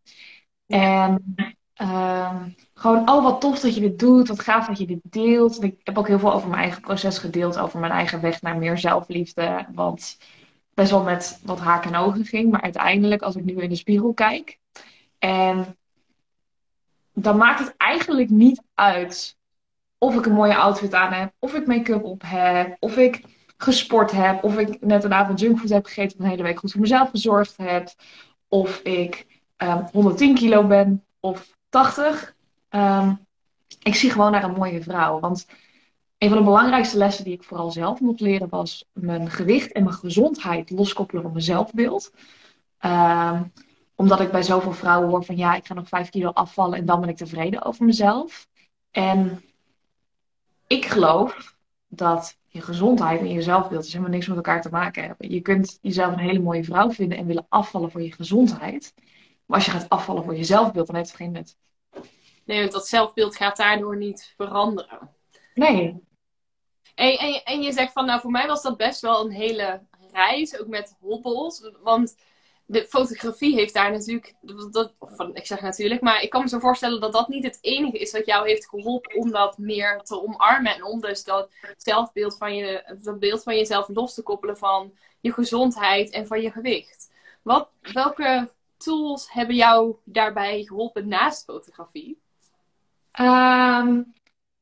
En 0.68 1.36
uh, 1.82 2.42
gewoon, 2.74 3.10
oh 3.10 3.24
wat 3.24 3.42
tof 3.42 3.60
dat 3.60 3.76
je 3.76 3.82
dit 3.82 4.00
doet, 4.00 4.28
wat 4.28 4.40
gaaf 4.40 4.68
dat 4.68 4.78
je 4.78 4.86
dit 4.86 5.00
deelt. 5.04 5.64
ik 5.64 5.80
heb 5.84 5.98
ook 5.98 6.08
heel 6.08 6.20
veel 6.20 6.34
over 6.34 6.50
mijn 6.50 6.62
eigen 6.62 6.82
proces 6.82 7.18
gedeeld, 7.18 7.58
over 7.58 7.80
mijn 7.80 7.92
eigen 7.92 8.22
weg 8.22 8.42
naar 8.42 8.58
meer 8.58 8.78
zelfliefde. 8.78 9.66
Wat 9.74 10.18
best 10.74 10.92
wel 10.92 11.04
met 11.04 11.40
wat 11.44 11.60
haken 11.60 11.94
en 11.94 12.00
ogen 12.00 12.26
ging. 12.26 12.52
Maar 12.52 12.62
uiteindelijk, 12.62 13.22
als 13.22 13.36
ik 13.36 13.44
nu 13.44 13.62
in 13.62 13.70
de 13.70 13.76
spiegel 13.76 14.14
kijk, 14.14 14.60
en 15.20 15.78
dan 17.14 17.38
maakt 17.38 17.60
het 17.60 17.74
eigenlijk 17.78 18.30
niet 18.30 18.62
uit 18.74 19.37
of 19.98 20.16
ik 20.16 20.26
een 20.26 20.34
mooie 20.34 20.56
outfit 20.56 20.94
aan 20.94 21.14
heb, 21.14 21.34
of 21.40 21.54
ik 21.54 21.68
make-up 21.68 22.04
op 22.04 22.22
heb, 22.26 22.76
of 22.80 22.98
ik 22.98 23.24
gesport 23.58 24.12
heb, 24.12 24.44
of 24.44 24.58
ik 24.58 24.82
net 24.82 25.04
een 25.04 25.14
avond 25.14 25.40
junkfood 25.40 25.70
heb 25.70 25.86
gegeten 25.86 26.18
en 26.18 26.24
een 26.24 26.30
hele 26.30 26.44
week 26.44 26.60
goed 26.60 26.72
voor 26.72 26.82
mezelf 26.82 27.10
gezorgd 27.10 27.58
heb, 27.58 27.94
of 28.48 28.80
ik 28.80 29.26
um, 29.58 29.68
ehm, 29.68 29.86
110 29.92 30.36
kilo 30.36 30.68
ben 30.68 31.04
of 31.20 31.56
80. 31.70 32.36
Um, 32.70 32.82
ehm, 32.82 33.14
ik 33.84 33.96
zie 33.96 34.12
gewoon 34.12 34.32
naar 34.32 34.44
een 34.44 34.54
mooie 34.54 34.82
vrouw. 34.82 35.20
Want 35.20 35.48
een 36.18 36.30
van 36.30 36.38
de 36.38 36.44
belangrijkste 36.44 36.98
lessen 36.98 37.24
die 37.24 37.34
ik 37.34 37.44
vooral 37.44 37.72
zelf 37.72 38.00
moet 38.00 38.20
leren 38.20 38.50
was 38.50 38.86
mijn 38.94 39.30
gewicht 39.30 39.72
en 39.72 39.84
mijn 39.84 39.96
gezondheid 39.96 40.70
loskoppelen 40.70 41.22
van 41.22 41.32
mijn 41.32 41.44
zelfbeeld. 41.44 42.12
Um, 42.86 43.52
omdat 43.96 44.20
ik 44.20 44.32
bij 44.32 44.44
zoveel 44.44 44.74
vrouwen 44.74 45.10
hoor 45.10 45.26
van 45.26 45.38
ja, 45.38 45.56
ik 45.56 45.66
ga 45.66 45.74
nog 45.74 45.88
5 45.88 46.10
kilo 46.10 46.30
afvallen 46.30 46.78
en 46.78 46.86
dan 46.86 47.00
ben 47.00 47.10
ik 47.10 47.18
tevreden 47.18 47.64
over 47.64 47.86
mezelf. 47.86 48.48
En 48.92 49.44
ik 50.68 50.86
geloof 50.86 51.56
dat 51.88 52.38
je 52.48 52.62
gezondheid 52.62 53.20
en 53.20 53.32
je 53.32 53.42
zelfbeeld 53.42 53.82
dus 53.84 53.92
helemaal 53.92 54.14
niks 54.14 54.28
met 54.28 54.36
elkaar 54.36 54.62
te 54.62 54.70
maken 54.70 55.04
hebben. 55.04 55.32
Je 55.32 55.42
kunt 55.42 55.78
jezelf 55.82 56.14
een 56.14 56.20
hele 56.20 56.40
mooie 56.40 56.64
vrouw 56.64 56.92
vinden 56.92 57.18
en 57.18 57.26
willen 57.26 57.46
afvallen 57.50 57.92
voor 57.92 58.02
je 58.02 58.12
gezondheid. 58.12 58.94
Maar 59.46 59.58
als 59.58 59.66
je 59.66 59.72
gaat 59.72 59.90
afvallen 59.90 60.24
voor 60.24 60.36
je 60.36 60.44
zelfbeeld, 60.44 60.88
dan 60.88 60.96
heeft 60.96 61.08
het 61.08 61.18
geen 61.18 61.32
nut. 61.32 61.58
Nee, 62.46 62.60
want 62.60 62.72
dat 62.72 62.88
zelfbeeld 62.88 63.36
gaat 63.36 63.58
daardoor 63.58 63.98
niet 63.98 64.34
veranderen. 64.36 65.16
Nee. 65.54 66.06
En, 66.96 67.18
en, 67.18 67.44
en 67.44 67.62
je 67.62 67.72
zegt 67.72 67.92
van, 67.92 68.06
nou 68.06 68.22
voor 68.22 68.32
mij 68.32 68.48
was 68.48 68.62
dat 68.62 68.78
best 68.78 69.02
wel 69.02 69.26
een 69.26 69.32
hele 69.32 69.82
reis, 70.12 70.60
ook 70.60 70.68
met 70.68 70.98
hobbels. 71.00 71.72
Want 71.82 72.16
de 72.70 72.86
fotografie 72.86 73.56
heeft 73.56 73.74
daar 73.74 73.92
natuurlijk, 73.92 74.34
dat, 74.72 74.94
van, 75.00 75.36
ik 75.36 75.46
zeg 75.46 75.62
natuurlijk, 75.62 76.02
maar 76.02 76.22
ik 76.22 76.30
kan 76.30 76.42
me 76.42 76.50
zo 76.50 76.60
voorstellen 76.60 77.02
dat 77.02 77.14
dat 77.14 77.28
niet 77.28 77.44
het 77.44 77.58
enige 77.62 77.98
is 77.98 78.12
wat 78.12 78.26
jou 78.26 78.48
heeft 78.48 78.70
geholpen 78.70 79.16
om 79.16 79.32
dat 79.32 79.58
meer 79.58 80.02
te 80.04 80.22
omarmen 80.22 80.76
en 80.76 80.84
om 80.84 81.02
dus 81.02 81.24
dat 81.24 81.50
zelfbeeld 81.78 82.38
van 82.38 82.56
je, 82.56 82.98
dat 83.02 83.20
beeld 83.20 83.44
van 83.44 83.56
jezelf 83.56 83.88
los 83.88 84.14
te 84.14 84.22
koppelen 84.22 84.58
van 84.58 84.94
je 85.20 85.34
gezondheid 85.34 86.10
en 86.10 86.28
van 86.28 86.42
je 86.42 86.52
gewicht. 86.52 87.12
Wat, 87.42 87.70
welke 87.94 88.52
tools 88.78 89.32
hebben 89.32 89.56
jou 89.56 89.96
daarbij 90.04 90.64
geholpen 90.64 91.08
naast 91.08 91.44
fotografie? 91.44 92.20
Ehm, 93.12 94.02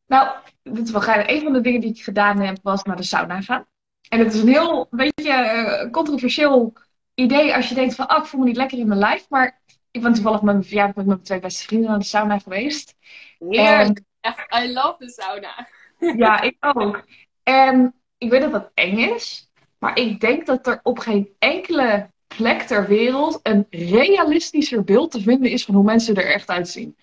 nou, 0.07 0.38
dit 0.63 0.88
is 0.88 0.91
wel. 0.91 1.03
Een 1.05 1.41
van 1.41 1.53
de 1.53 1.62
dingen 1.62 1.81
die 1.81 1.89
ik 1.89 2.03
gedaan 2.03 2.39
heb 2.39 2.57
was 2.62 2.83
naar 2.83 2.95
de 2.95 3.03
sauna 3.03 3.41
gaan. 3.41 3.65
En 4.09 4.19
het 4.19 4.33
is 4.33 4.41
een 4.41 4.47
heel, 4.47 4.88
beetje 4.89 5.31
uh, 5.31 5.91
controversieel 5.91 6.74
idee 7.15 7.55
als 7.55 7.69
je 7.69 7.75
denkt 7.75 7.95
van, 7.95 8.07
ah, 8.07 8.17
ik 8.17 8.25
voel 8.25 8.39
me 8.39 8.45
niet 8.45 8.57
lekker 8.57 8.77
in 8.77 8.88
mijn 8.88 9.00
lijf. 9.00 9.29
Maar 9.29 9.62
ik 9.91 10.01
ben 10.01 10.13
toevallig 10.13 10.41
met 10.41 10.53
mijn 10.53 10.65
verjaardag 10.65 10.95
met 10.95 11.05
mijn 11.05 11.22
twee 11.22 11.39
beste 11.39 11.63
vrienden 11.63 11.89
naar 11.89 12.00
de 12.00 12.05
sauna 12.05 12.39
geweest. 12.39 12.95
Heerlijk. 13.39 14.01
Echt, 14.22 14.63
I 14.63 14.74
love 14.74 14.95
de 14.98 15.10
sauna. 15.10 15.67
ja, 16.25 16.41
ik 16.41 16.55
ook. 16.60 17.05
En 17.43 17.95
ik 18.17 18.29
weet 18.29 18.41
dat 18.41 18.51
dat 18.51 18.72
eng 18.74 18.98
is. 18.98 19.50
Maar 19.77 19.98
ik 19.98 20.19
denk 20.19 20.45
dat 20.45 20.67
er 20.67 20.79
op 20.84 21.00
geen 21.00 21.29
enkele 21.39 22.10
plek 22.27 22.62
ter 22.62 22.88
wereld 22.88 23.39
een 23.43 23.67
realistischer 23.69 24.84
beeld 24.84 25.12
te 25.12 25.22
vinden 25.22 25.51
is 25.51 25.65
van 25.65 25.75
hoe 25.75 25.84
mensen 25.84 26.15
er 26.15 26.31
echt 26.34 26.50
uitzien. 26.50 26.98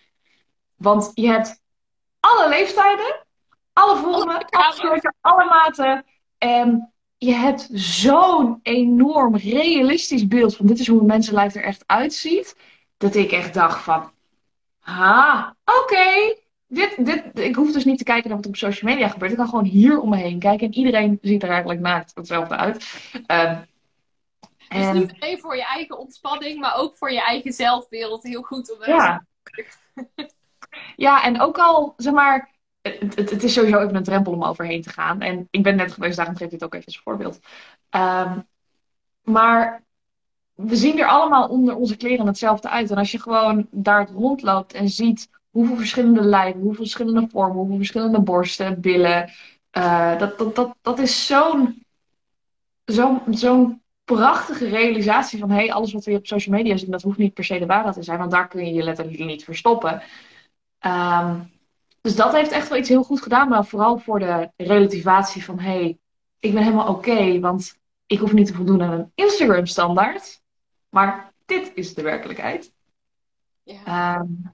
Want 0.76 1.10
je 1.14 1.26
hebt 1.26 1.60
alle 2.20 2.48
leeftijden, 2.48 3.26
alle 3.72 3.96
vormen, 3.96 4.48
alle, 4.48 5.14
alle 5.20 5.44
maten. 5.44 6.04
En 6.38 6.91
je 7.24 7.32
hebt 7.32 7.68
zo'n 7.72 8.60
enorm 8.62 9.36
realistisch 9.36 10.28
beeld 10.28 10.56
van 10.56 10.66
dit 10.66 10.78
is 10.78 10.86
hoe 10.86 11.00
een 11.00 11.06
mensenlijf 11.06 11.54
er 11.54 11.62
echt 11.62 11.84
uitziet. 11.86 12.56
Dat 12.96 13.14
ik 13.14 13.32
echt 13.32 13.54
dacht 13.54 13.82
van, 13.82 14.10
ha, 14.78 15.56
oké. 15.64 16.36
Dit, 16.66 17.06
dit, 17.06 17.24
ik 17.38 17.54
hoef 17.54 17.72
dus 17.72 17.84
niet 17.84 17.98
te 17.98 18.04
kijken 18.04 18.28
naar 18.28 18.36
wat 18.36 18.46
op 18.46 18.56
social 18.56 18.92
media 18.92 19.08
gebeurt. 19.08 19.30
Ik 19.30 19.36
kan 19.36 19.48
gewoon 19.48 19.64
hier 19.64 20.00
om 20.00 20.08
me 20.08 20.16
heen 20.16 20.38
kijken. 20.38 20.66
En 20.66 20.74
iedereen 20.74 21.18
ziet 21.20 21.42
er 21.42 21.48
eigenlijk 21.48 21.80
naakt 21.80 22.12
hetzelfde 22.14 22.56
uit. 22.56 23.10
Um, 23.26 23.66
dus 24.68 24.92
niet 24.92 25.14
alleen 25.20 25.40
voor 25.40 25.56
je 25.56 25.66
eigen 25.66 25.98
ontspanning, 25.98 26.60
maar 26.60 26.76
ook 26.76 26.96
voor 26.96 27.12
je 27.12 27.22
eigen 27.22 27.52
zelfbeeld. 27.52 28.22
Heel 28.22 28.42
goed 28.42 28.72
om 28.72 28.84
ja. 28.84 29.26
ja, 30.96 31.22
en 31.22 31.40
ook 31.40 31.58
al, 31.58 31.94
zeg 31.96 32.12
maar, 32.12 32.51
het, 32.82 33.42
is 33.42 33.52
sowieso 33.52 33.78
even 33.78 33.94
een 33.94 34.02
drempel 34.02 34.32
om 34.32 34.44
overheen 34.44 34.82
te 34.82 34.90
gaan. 34.90 35.20
En 35.20 35.48
ik 35.50 35.62
ben 35.62 35.76
net 35.76 35.92
geweest, 35.92 36.16
daarom 36.16 36.36
geef 36.36 36.44
ik 36.44 36.52
dit 36.52 36.64
ook 36.64 36.74
even 36.74 36.86
als 36.86 37.00
voorbeeld. 37.00 37.38
Ehm, 37.88 38.38
maar 39.22 39.84
we 40.54 40.76
zien 40.76 40.98
er 40.98 41.06
allemaal 41.06 41.48
onder 41.48 41.76
onze 41.76 41.96
kleren 41.96 42.26
hetzelfde 42.26 42.68
uit. 42.68 42.90
En 42.90 42.96
als 42.96 43.10
je 43.10 43.20
gewoon 43.20 43.66
daar 43.70 44.08
rondloopt 44.10 44.72
en 44.72 44.88
ziet 44.88 45.28
hoeveel 45.50 45.76
verschillende 45.76 46.22
lijven, 46.22 46.60
hoeveel 46.60 46.82
verschillende 46.82 47.28
vormen, 47.28 47.56
hoeveel 47.56 47.76
verschillende 47.76 48.20
borsten, 48.20 48.80
billen. 48.80 49.30
Uh, 49.72 50.18
dat, 50.18 50.38
dat, 50.38 50.54
dat, 50.54 50.76
dat 50.82 50.98
is 50.98 51.26
zo'n 51.26 51.84
zo'n 52.84 53.20
zo'n 53.30 53.82
prachtige 54.04 54.68
realisatie 54.68 55.38
van 55.38 55.50
hey, 55.50 55.72
alles 55.72 55.92
wat 55.92 56.04
we 56.04 56.14
op 56.14 56.26
social 56.26 56.56
media 56.56 56.76
zien, 56.76 56.90
dat 56.90 57.02
hoeft 57.02 57.18
niet 57.18 57.34
per 57.34 57.44
se 57.44 57.58
de 57.58 57.66
waarheid 57.66 57.94
te 57.94 58.02
zijn, 58.02 58.18
want 58.18 58.30
daar 58.30 58.48
kun 58.48 58.66
je 58.66 58.72
je 58.72 58.82
letterlijk 58.82 59.18
niet 59.18 59.44
verstoppen. 59.44 60.02
Um, 60.80 61.51
dus 62.02 62.16
dat 62.16 62.32
heeft 62.32 62.50
echt 62.50 62.68
wel 62.68 62.78
iets 62.78 62.88
heel 62.88 63.02
goed 63.02 63.22
gedaan, 63.22 63.48
maar 63.48 63.64
vooral 63.64 63.98
voor 63.98 64.18
de 64.18 64.50
relativatie 64.56 65.44
van 65.44 65.58
hey, 65.58 65.98
ik 66.38 66.52
ben 66.52 66.62
helemaal 66.62 66.88
oké, 66.88 67.40
want 67.40 67.78
ik 68.06 68.18
hoef 68.18 68.32
niet 68.32 68.46
te 68.46 68.54
voldoen 68.54 68.82
aan 68.82 68.92
een 68.92 69.12
Instagram 69.14 69.66
standaard, 69.66 70.40
maar 70.88 71.32
dit 71.46 71.72
is 71.74 71.94
de 71.94 72.02
werkelijkheid. 72.02 72.72
Ja. 73.62 74.20
Um, 74.20 74.52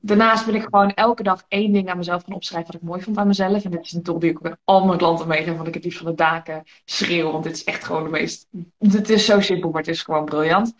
daarnaast 0.00 0.46
ben 0.46 0.54
ik 0.54 0.62
gewoon 0.62 0.94
elke 0.94 1.22
dag 1.22 1.44
één 1.48 1.72
ding 1.72 1.90
aan 1.90 1.96
mezelf 1.96 2.24
gaan 2.24 2.34
opschrijven 2.34 2.72
wat 2.72 2.82
ik 2.82 2.88
mooi 2.88 3.02
vond 3.02 3.16
aan 3.16 3.26
mezelf. 3.26 3.64
En 3.64 3.70
dit 3.70 3.84
is 3.84 3.92
een 3.92 4.02
tool 4.02 4.18
die 4.18 4.30
ik 4.30 4.36
ook 4.36 4.42
met 4.42 4.58
al 4.64 4.86
mijn 4.86 4.98
klanten 4.98 5.28
meegeef, 5.28 5.56
want 5.56 5.68
ik 5.68 5.74
het 5.74 5.84
liefst 5.84 5.98
van 5.98 6.10
de 6.10 6.14
daken 6.14 6.62
schreeuw. 6.84 7.32
Want 7.32 7.44
dit 7.44 7.52
is 7.52 7.64
echt 7.64 7.84
gewoon 7.84 8.04
de 8.04 8.10
meest... 8.10 8.46
Het 8.78 9.10
is 9.10 9.24
zo 9.24 9.40
simpel, 9.40 9.70
maar 9.70 9.80
het 9.80 9.90
is 9.90 10.02
gewoon 10.02 10.24
briljant. 10.24 10.74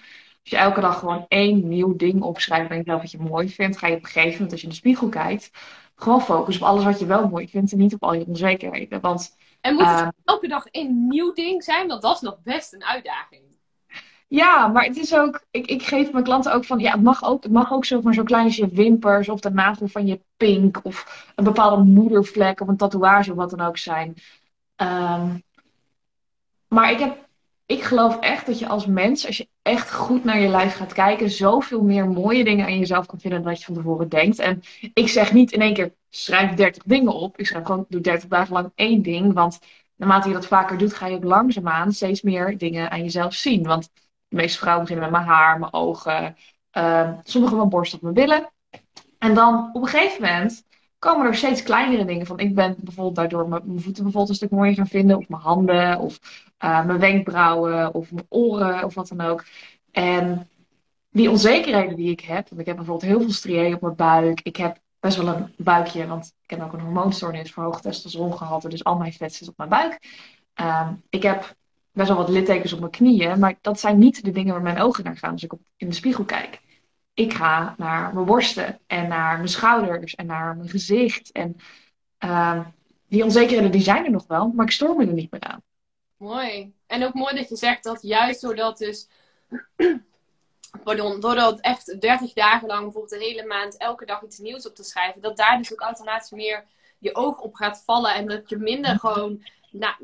Als 0.51 0.59
je 0.59 0.65
elke 0.65 0.81
dag 0.81 0.99
gewoon 0.99 1.25
één 1.29 1.69
nieuw 1.69 1.97
ding 1.97 2.23
opschrijft 2.23 2.69
van 2.69 2.77
jezelf 2.77 3.01
wat 3.01 3.11
je 3.11 3.19
mooi 3.19 3.49
vindt, 3.49 3.79
ga 3.79 3.87
je 3.87 3.97
op 3.97 4.03
een 4.03 4.07
gegeven 4.07 4.33
moment 4.33 4.51
als 4.51 4.61
je 4.61 4.67
in 4.67 4.73
de 4.73 4.79
spiegel 4.79 5.09
kijkt, 5.09 5.51
gewoon 5.95 6.21
focussen 6.21 6.65
op 6.65 6.69
alles 6.69 6.85
wat 6.85 6.99
je 6.99 7.07
wel 7.07 7.29
mooi 7.29 7.49
vindt 7.49 7.73
en 7.73 7.79
niet 7.79 7.95
op 7.95 8.03
al 8.03 8.15
je 8.15 8.27
onzekerheden. 8.27 9.01
Want, 9.01 9.37
en 9.61 9.75
moet 9.75 9.87
het 9.87 10.01
uh, 10.01 10.09
elke 10.25 10.49
dag 10.49 10.67
één 10.67 11.09
nieuw 11.09 11.33
ding 11.33 11.65
zijn? 11.65 11.87
Want 11.87 12.03
dat 12.03 12.15
is 12.15 12.21
nog 12.21 12.39
best 12.43 12.73
een 12.73 12.85
uitdaging. 12.85 13.43
Ja, 14.29 14.67
maar 14.67 14.85
het 14.85 14.97
is 14.97 15.15
ook, 15.15 15.45
ik, 15.51 15.67
ik 15.67 15.83
geef 15.83 16.13
mijn 16.13 16.25
klanten 16.25 16.53
ook 16.53 16.65
van, 16.65 16.79
ja, 16.79 16.93
het 16.93 17.03
mag 17.03 17.25
ook, 17.25 17.43
het 17.43 17.53
mag 17.53 17.73
ook 17.73 17.85
zo, 17.85 18.01
maar 18.03 18.15
zo 18.15 18.23
klein 18.23 18.45
als 18.45 18.57
je 18.57 18.69
wimpers 18.69 19.29
of 19.29 19.41
de 19.41 19.51
nagel 19.51 19.89
van 19.89 20.07
je 20.07 20.21
pink 20.37 20.81
of 20.83 21.33
een 21.35 21.45
bepaalde 21.45 21.83
moedervlek 21.83 22.61
of 22.61 22.69
een 22.69 22.77
tatoeage 22.77 23.31
of 23.31 23.37
wat 23.37 23.51
dan 23.51 23.61
ook 23.61 23.79
zijn. 23.79 24.15
Um, 24.77 25.43
maar 26.69 26.91
ik, 26.91 26.99
heb, 26.99 27.28
ik 27.69 27.83
geloof 27.83 28.19
echt 28.19 28.47
dat 28.47 28.59
je 28.59 28.69
als 28.69 28.87
mens, 28.87 29.27
als 29.27 29.37
je 29.37 29.49
echt 29.63 29.93
goed 29.93 30.25
naar 30.25 30.39
je 30.39 30.49
lijf 30.49 30.75
gaat 30.75 30.93
kijken, 30.93 31.31
zoveel 31.31 31.83
meer 31.83 32.09
mooie 32.09 32.45
dingen 32.45 32.67
aan 32.67 32.79
jezelf 32.79 33.07
kan 33.07 33.21
vinden 33.21 33.43
dan 33.43 33.49
wat 33.51 33.59
je 33.59 33.65
van 33.65 33.75
tevoren 33.75 34.09
denkt. 34.09 34.39
En 34.39 34.63
ik 34.95 35.09
zeg 35.09 35.33
niet 35.33 35.53
in 35.53 35.61
één 35.61 35.75
keer, 35.75 35.95
schrijf 36.11 36.55
30 36.55 36.83
dingen 36.83 37.13
op. 37.13 37.39
Ik 37.39 37.47
schrijf 37.47 37.65
gewoon, 37.65 37.87
doe 37.89 38.01
30 38.01 38.29
dagen 38.29 38.53
lang 38.53 38.73
één 38.75 39.03
ding. 39.03 39.33
Want 39.33 39.59
naarmate 39.97 40.29
je 40.29 40.35
dat 40.35 40.47
vaker 40.47 40.79
doet, 40.79 40.95
ga 40.95 41.07
je 41.07 41.17
ook 41.17 41.25
langzaamaan 41.25 41.93
steeds 41.93 42.23
meer 42.23 42.59
dingen 42.59 42.91
aan 42.91 43.03
jezelf 43.03 43.35
zien. 43.35 43.63
Want 43.63 43.91
de 44.29 44.37
meeste 44.37 44.59
vrouwen 44.59 44.85
beginnen 44.85 45.11
met 45.11 45.21
mijn 45.21 45.31
haar, 45.33 45.59
mijn 45.59 45.73
ogen, 45.73 46.37
uh, 46.73 47.13
sommige 47.23 47.57
mijn 47.57 47.69
borst 47.69 47.95
of 47.95 48.01
mijn 48.01 48.15
billen. 48.15 48.51
En 49.19 49.35
dan 49.35 49.71
op 49.73 49.83
een 49.83 49.89
gegeven 49.89 50.23
moment 50.23 50.65
komen 50.99 51.27
er 51.27 51.35
steeds 51.35 51.63
kleinere 51.63 52.05
dingen 52.05 52.27
van. 52.27 52.39
Ik 52.39 52.55
ben 52.55 52.77
bijvoorbeeld 52.79 53.17
daardoor 53.17 53.49
mijn, 53.49 53.63
voeten 53.65 54.03
bijvoorbeeld 54.03 54.29
een 54.29 54.35
stuk 54.35 54.51
mooier 54.51 54.75
gaan 54.75 54.87
vinden. 54.87 55.17
Of 55.17 55.29
mijn 55.29 55.43
handen, 55.43 55.99
of 55.99 56.19
uh, 56.65 56.85
mijn 56.85 56.99
wenkbrauwen, 56.99 57.95
of 57.95 58.13
mijn 58.13 58.27
oren, 58.29 58.85
of 58.85 58.95
wat 58.95 59.09
dan 59.09 59.21
ook. 59.21 59.45
En 59.91 60.49
die 61.11 61.31
onzekerheden 61.31 61.97
die 61.97 62.11
ik 62.11 62.21
heb, 62.21 62.49
want 62.49 62.61
ik 62.61 62.67
heb 62.67 62.77
bijvoorbeeld 62.77 63.11
heel 63.11 63.21
veel 63.21 63.33
striën 63.33 63.75
op 63.75 63.81
mijn 63.81 63.95
buik. 63.95 64.41
Ik 64.43 64.57
heb 64.57 64.79
best 65.01 65.17
wel 65.17 65.29
een 65.29 65.55
buikje, 65.57 66.07
want 66.07 66.33
ik 66.43 66.51
heb 66.51 66.63
ook 66.63 66.73
een 66.73 66.81
hormoonstoornis 66.81 67.53
voor 67.53 67.65
hoog 67.65 67.81
testosterongehalte. 67.81 68.69
Dus 68.69 68.85
al 68.85 68.97
mijn 68.97 69.13
vet 69.13 69.35
zit 69.35 69.49
op 69.49 69.57
mijn 69.57 69.69
buik. 69.69 69.99
Uh, 70.61 70.89
ik 71.09 71.23
heb 71.23 71.57
best 71.93 72.09
wel 72.09 72.17
wat 72.17 72.29
littekens 72.29 72.73
op 72.73 72.79
mijn 72.79 72.91
knieën. 72.91 73.39
Maar 73.39 73.59
dat 73.61 73.81
zijn 73.81 73.99
niet 73.99 74.25
de 74.25 74.31
dingen 74.31 74.53
waar 74.53 74.63
mijn 74.63 74.81
ogen 74.81 75.05
naar 75.05 75.17
gaan 75.17 75.33
als 75.33 75.43
ik 75.43 75.53
op, 75.53 75.61
in 75.77 75.89
de 75.89 75.95
spiegel 75.95 76.25
kijk. 76.25 76.61
Ik 77.19 77.33
ga 77.33 77.75
naar 77.79 78.15
mijn 78.15 78.27
borsten 78.27 78.81
en 78.87 79.09
naar 79.09 79.37
mijn 79.37 79.49
schouders 79.49 80.15
en 80.15 80.27
naar 80.27 80.57
mijn 80.57 80.69
gezicht. 80.69 81.33
En 81.33 81.57
uh, 82.25 82.67
die 83.09 83.25
onzekerheden 83.25 83.71
die 83.71 83.81
zijn 83.81 84.05
er 84.05 84.11
nog 84.11 84.27
wel, 84.27 84.53
maar 84.55 84.67
ik 84.67 84.73
stoor 84.73 84.97
me 84.97 85.07
er 85.07 85.13
niet 85.13 85.31
meer 85.31 85.41
aan. 85.41 85.63
Mooi. 86.17 86.73
En 86.87 87.05
ook 87.05 87.15
mooi 87.15 87.35
dat 87.35 87.49
je 87.49 87.57
zegt 87.57 87.85
dat 87.85 88.03
juist 88.03 88.41
doordat 88.41 88.79
dus... 88.79 89.09
Pardon, 90.85 91.21
doordat 91.21 91.61
echt 91.61 92.01
30 92.01 92.33
dagen 92.33 92.69
lang, 92.69 92.83
bijvoorbeeld 92.83 93.21
de 93.21 93.27
hele 93.27 93.47
maand, 93.47 93.77
elke 93.77 94.07
dag 94.07 94.23
iets 94.23 94.39
nieuws 94.39 94.67
op 94.67 94.75
te 94.75 94.85
schrijven, 94.85 95.21
dat 95.21 95.37
daar 95.37 95.59
dus 95.59 95.73
ook 95.73 95.81
automatisch 95.81 96.31
meer 96.31 96.65
je 96.99 97.15
oog 97.15 97.41
op 97.41 97.55
gaat 97.55 97.83
vallen 97.85 98.15
en 98.15 98.27
dat 98.27 98.49
je 98.49 98.57
minder 98.57 98.99
gewoon 99.05 99.45
nou, 99.71 99.95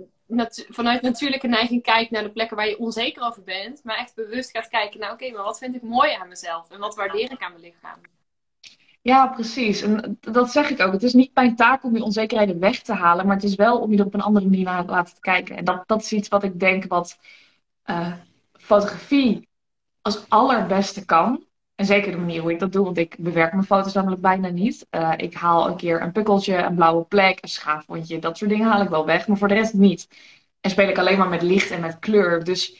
vanuit 0.68 1.02
natuurlijke 1.02 1.46
neiging 1.46 1.82
kijkt 1.82 2.10
naar 2.10 2.22
de 2.22 2.30
plekken 2.30 2.56
waar 2.56 2.68
je 2.68 2.78
onzeker 2.78 3.22
over 3.22 3.42
bent. 3.42 3.80
Maar 3.84 3.96
echt 3.96 4.14
bewust 4.14 4.50
gaat 4.50 4.68
kijken 4.68 5.00
naar, 5.00 5.12
oké, 5.12 5.30
maar 5.30 5.42
wat 5.42 5.58
vind 5.58 5.74
ik 5.74 5.82
mooi 5.82 6.12
aan 6.12 6.28
mezelf? 6.28 6.70
En 6.70 6.78
wat 6.78 6.94
waardeer 6.94 7.32
ik 7.32 7.42
aan 7.42 7.52
mijn 7.52 7.64
lichaam? 7.64 8.00
Ja, 9.02 9.26
precies. 9.26 9.82
En 9.82 10.18
dat 10.20 10.50
zeg 10.50 10.70
ik 10.70 10.80
ook. 10.80 10.92
Het 10.92 11.02
is 11.02 11.12
niet 11.12 11.34
mijn 11.34 11.56
taak 11.56 11.84
om 11.84 11.96
je 11.96 12.02
onzekerheden 12.02 12.58
weg 12.58 12.82
te 12.82 12.92
halen. 12.92 13.26
Maar 13.26 13.34
het 13.34 13.44
is 13.44 13.54
wel 13.54 13.78
om 13.78 13.90
je 13.92 13.98
er 13.98 14.04
op 14.04 14.14
een 14.14 14.20
andere 14.20 14.46
manier 14.46 14.64
naar 14.64 14.84
te 14.84 14.90
laten 14.90 15.20
kijken. 15.20 15.56
En 15.56 15.64
dat, 15.64 15.82
dat 15.88 16.02
is 16.02 16.12
iets 16.12 16.28
wat 16.28 16.42
ik 16.42 16.60
denk 16.60 16.84
wat 16.84 17.18
uh, 17.86 18.12
fotografie 18.52 19.48
als 20.00 20.28
allerbeste 20.28 21.04
kan. 21.04 21.44
En 21.74 21.86
zeker 21.86 22.10
de 22.10 22.18
manier 22.18 22.40
hoe 22.40 22.52
ik 22.52 22.58
dat 22.58 22.72
doe, 22.72 22.84
want 22.84 22.98
ik 22.98 23.16
bewerk 23.18 23.52
mijn 23.52 23.64
foto's 23.64 23.92
namelijk 23.92 24.22
bijna 24.22 24.48
niet. 24.48 24.86
Uh, 24.90 25.12
ik 25.16 25.34
haal 25.34 25.68
een 25.68 25.76
keer 25.76 26.02
een 26.02 26.12
pukkeltje, 26.12 26.56
een 26.56 26.74
blauwe 26.74 27.04
plek, 27.04 27.38
een 27.42 27.48
schaafwondje, 27.48 28.18
dat 28.18 28.38
soort 28.38 28.50
dingen 28.50 28.66
haal 28.66 28.82
ik 28.82 28.88
wel 28.88 29.06
weg, 29.06 29.28
maar 29.28 29.36
voor 29.36 29.48
de 29.48 29.54
rest 29.54 29.74
niet. 29.74 30.08
En 30.60 30.70
speel 30.70 30.88
ik 30.88 30.98
alleen 30.98 31.18
maar 31.18 31.28
met 31.28 31.42
licht 31.42 31.70
en 31.70 31.80
met 31.80 31.98
kleur. 31.98 32.44
Dus 32.44 32.76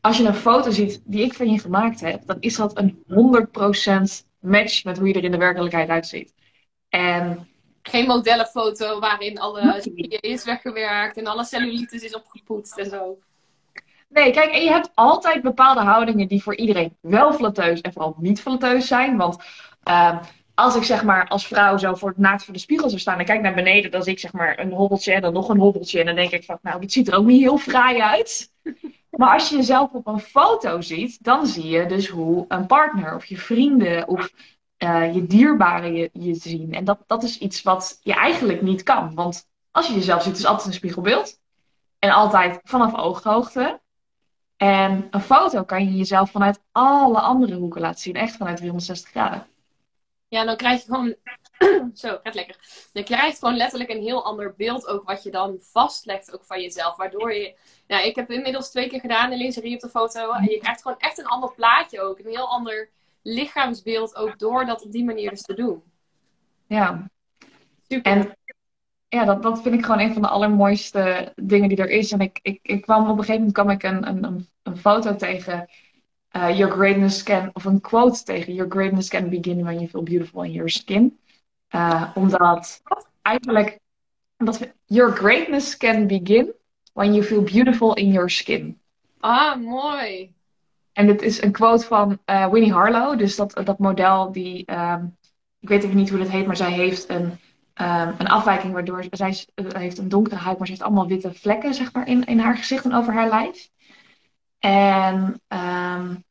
als 0.00 0.16
je 0.16 0.24
een 0.24 0.34
foto 0.34 0.70
ziet 0.70 1.02
die 1.04 1.24
ik 1.24 1.34
van 1.34 1.50
je 1.50 1.58
gemaakt 1.58 2.00
heb, 2.00 2.26
dan 2.26 2.36
is 2.40 2.56
dat 2.56 2.78
een 2.78 3.04
100% 3.08 4.26
match 4.40 4.84
met 4.84 4.98
hoe 4.98 5.08
je 5.08 5.14
er 5.14 5.24
in 5.24 5.30
de 5.30 5.38
werkelijkheid 5.38 5.88
uitziet. 5.88 6.34
En 6.88 7.48
geen 7.82 8.06
modellenfoto 8.06 9.00
waarin 9.00 9.38
alle 9.38 9.82
is 10.20 10.44
weggewerkt 10.44 11.16
en 11.16 11.26
alle 11.26 11.44
cellulitis 11.44 12.02
is 12.02 12.14
opgepoetst 12.14 12.78
en 12.78 12.90
zo. 12.90 13.18
Nee, 14.08 14.32
kijk, 14.32 14.50
en 14.50 14.62
je 14.62 14.70
hebt 14.70 14.90
altijd 14.94 15.42
bepaalde 15.42 15.80
houdingen 15.80 16.28
die 16.28 16.42
voor 16.42 16.56
iedereen 16.56 16.96
wel 17.00 17.32
flatteus 17.32 17.80
en 17.80 17.92
vooral 17.92 18.16
niet 18.18 18.40
flatteus 18.40 18.86
zijn. 18.86 19.16
Want 19.16 19.36
uh, 19.88 20.18
als 20.54 20.76
ik 20.76 20.82
zeg 20.82 21.04
maar 21.04 21.28
als 21.28 21.46
vrouw 21.46 21.76
zo 21.76 21.94
voor 21.94 22.08
het 22.08 22.18
naakt 22.18 22.44
voor 22.44 22.54
de 22.54 22.60
spiegel 22.60 22.88
zou 22.88 23.00
staan 23.00 23.18
en 23.18 23.24
kijk 23.24 23.40
naar 23.40 23.54
beneden, 23.54 23.90
dan 23.90 24.02
zie 24.02 24.12
ik 24.12 24.18
zeg 24.18 24.32
maar 24.32 24.58
een 24.58 24.72
hobbeltje 24.72 25.12
en 25.12 25.20
dan 25.20 25.32
nog 25.32 25.48
een 25.48 25.58
hobbeltje. 25.58 26.00
En 26.00 26.06
dan 26.06 26.14
denk 26.14 26.30
ik 26.30 26.44
van, 26.44 26.58
nou, 26.62 26.80
dit 26.80 26.92
ziet 26.92 27.08
er 27.08 27.14
ook 27.14 27.26
niet 27.26 27.40
heel 27.40 27.58
fraai 27.58 28.00
uit. 28.00 28.52
Maar 29.10 29.32
als 29.32 29.48
je 29.48 29.56
jezelf 29.56 29.92
op 29.92 30.06
een 30.06 30.20
foto 30.20 30.80
ziet, 30.80 31.24
dan 31.24 31.46
zie 31.46 31.66
je 31.66 31.86
dus 31.86 32.08
hoe 32.08 32.44
een 32.48 32.66
partner 32.66 33.14
of 33.14 33.24
je 33.24 33.36
vrienden 33.36 34.08
of 34.08 34.32
uh, 34.78 35.14
je 35.14 35.26
dierbaren 35.26 35.94
je, 35.94 36.10
je 36.12 36.34
zien. 36.34 36.72
En 36.72 36.84
dat, 36.84 36.98
dat 37.06 37.22
is 37.22 37.38
iets 37.38 37.62
wat 37.62 38.00
je 38.02 38.14
eigenlijk 38.14 38.62
niet 38.62 38.82
kan. 38.82 39.14
Want 39.14 39.48
als 39.70 39.86
je 39.86 39.94
jezelf 39.94 40.22
ziet, 40.22 40.36
is 40.36 40.46
altijd 40.46 40.66
een 40.66 40.72
spiegelbeeld. 40.72 41.40
En 41.98 42.10
altijd 42.10 42.60
vanaf 42.62 42.94
ooghoogte. 42.94 43.80
En 44.56 45.06
een 45.10 45.20
foto 45.20 45.64
kan 45.64 45.84
je 45.84 45.96
jezelf 45.96 46.30
vanuit 46.30 46.60
alle 46.72 47.20
andere 47.20 47.54
hoeken 47.54 47.80
laten 47.80 48.00
zien. 48.00 48.14
Echt 48.14 48.36
vanuit 48.36 48.56
360 48.56 49.10
graden. 49.10 49.46
Ja, 50.28 50.44
dan 50.44 50.56
krijg 50.56 50.80
je 50.80 50.86
gewoon. 50.86 51.14
Zo, 51.94 52.18
gaat 52.22 52.34
lekker. 52.34 52.56
Dan 52.92 53.04
krijg 53.04 53.32
je 53.32 53.38
gewoon 53.38 53.56
letterlijk 53.56 53.90
een 53.90 54.02
heel 54.02 54.24
ander 54.24 54.54
beeld 54.56 54.86
ook 54.86 55.04
wat 55.06 55.22
je 55.22 55.30
dan 55.30 55.56
vastlegt 55.60 56.34
ook 56.34 56.44
van 56.44 56.60
jezelf. 56.60 56.96
Waardoor 56.96 57.32
je. 57.32 57.54
Nou, 57.86 58.06
ik 58.06 58.16
heb 58.16 58.30
inmiddels 58.30 58.70
twee 58.70 58.88
keer 58.88 59.00
gedaan 59.00 59.30
de 59.30 59.36
lingerie 59.36 59.74
op 59.74 59.80
de 59.80 59.88
foto. 59.88 60.32
En 60.32 60.44
je 60.44 60.58
krijgt 60.58 60.82
gewoon 60.82 60.98
echt 60.98 61.18
een 61.18 61.26
ander 61.26 61.54
plaatje 61.54 62.00
ook. 62.00 62.18
Een 62.18 62.26
heel 62.26 62.48
ander 62.48 62.90
lichaamsbeeld 63.22 64.16
ook 64.16 64.38
door 64.38 64.66
dat 64.66 64.84
op 64.84 64.92
die 64.92 65.04
manier 65.04 65.30
dus 65.30 65.42
te 65.42 65.54
doen. 65.54 65.82
Ja. 66.66 67.10
Super. 67.88 68.12
En 68.12 68.36
ja, 69.08 69.24
dat, 69.24 69.42
dat 69.42 69.62
vind 69.62 69.74
ik 69.74 69.84
gewoon 69.84 70.00
een 70.00 70.12
van 70.12 70.22
de 70.22 70.28
allermooiste 70.28 71.32
dingen 71.36 71.68
die 71.68 71.78
er 71.78 71.90
is. 71.90 72.12
En 72.12 72.20
ik, 72.20 72.38
ik, 72.42 72.58
ik 72.62 72.82
kwam 72.82 73.02
op 73.02 73.18
een 73.18 73.24
gegeven 73.24 73.34
moment 73.34 73.52
kwam 73.52 73.70
ik 73.70 73.82
een, 73.82 74.08
een, 74.08 74.48
een 74.62 74.76
foto 74.76 75.16
tegen. 75.16 75.68
Uh, 76.36 76.58
your 76.58 76.72
greatness 76.72 77.22
can, 77.22 77.50
of 77.52 77.64
een 77.64 77.80
quote 77.80 78.22
tegen. 78.22 78.54
Your 78.54 78.70
greatness 78.70 79.08
can 79.08 79.28
begin 79.28 79.62
when 79.62 79.74
you 79.74 79.88
feel 79.88 80.02
beautiful 80.02 80.42
in 80.42 80.52
your 80.52 80.68
skin. 80.68 81.18
Uh, 81.70 82.10
omdat 82.14 82.82
eigenlijk, 83.22 83.78
dat 84.36 84.72
your 84.84 85.12
greatness 85.12 85.76
can 85.76 86.06
begin 86.06 86.52
when 86.92 87.14
you 87.14 87.24
feel 87.24 87.42
beautiful 87.42 87.94
in 87.94 88.12
your 88.12 88.30
skin. 88.30 88.80
Ah, 89.20 89.60
mooi. 89.60 90.34
En 90.92 91.06
dit 91.06 91.22
is 91.22 91.42
een 91.42 91.52
quote 91.52 91.84
van 91.84 92.18
uh, 92.26 92.48
Winnie 92.48 92.72
Harlow. 92.72 93.18
Dus 93.18 93.36
dat, 93.36 93.60
dat 93.64 93.78
model 93.78 94.32
die, 94.32 94.72
um, 94.72 95.16
ik 95.60 95.68
weet 95.68 95.84
even 95.84 95.96
niet 95.96 96.10
hoe 96.10 96.18
dat 96.18 96.28
heet, 96.28 96.46
maar 96.46 96.56
zij 96.56 96.72
heeft 96.72 97.08
een, 97.08 97.38
um, 97.80 98.14
een 98.18 98.28
afwijking 98.28 98.72
waardoor 98.72 99.04
zij 99.10 99.44
heeft 99.54 99.98
een 99.98 100.08
donkere 100.08 100.36
huid, 100.36 100.58
maar 100.58 100.66
ze 100.66 100.72
heeft 100.72 100.84
allemaal 100.84 101.06
witte 101.06 101.34
vlekken 101.34 101.74
zeg 101.74 101.92
maar, 101.92 102.08
in, 102.08 102.24
in 102.24 102.38
haar 102.38 102.56
gezicht 102.56 102.84
en 102.84 102.94
over 102.94 103.12
haar 103.12 103.28
lijf. 103.28 103.70
En 104.58 105.40
um, 105.48 106.24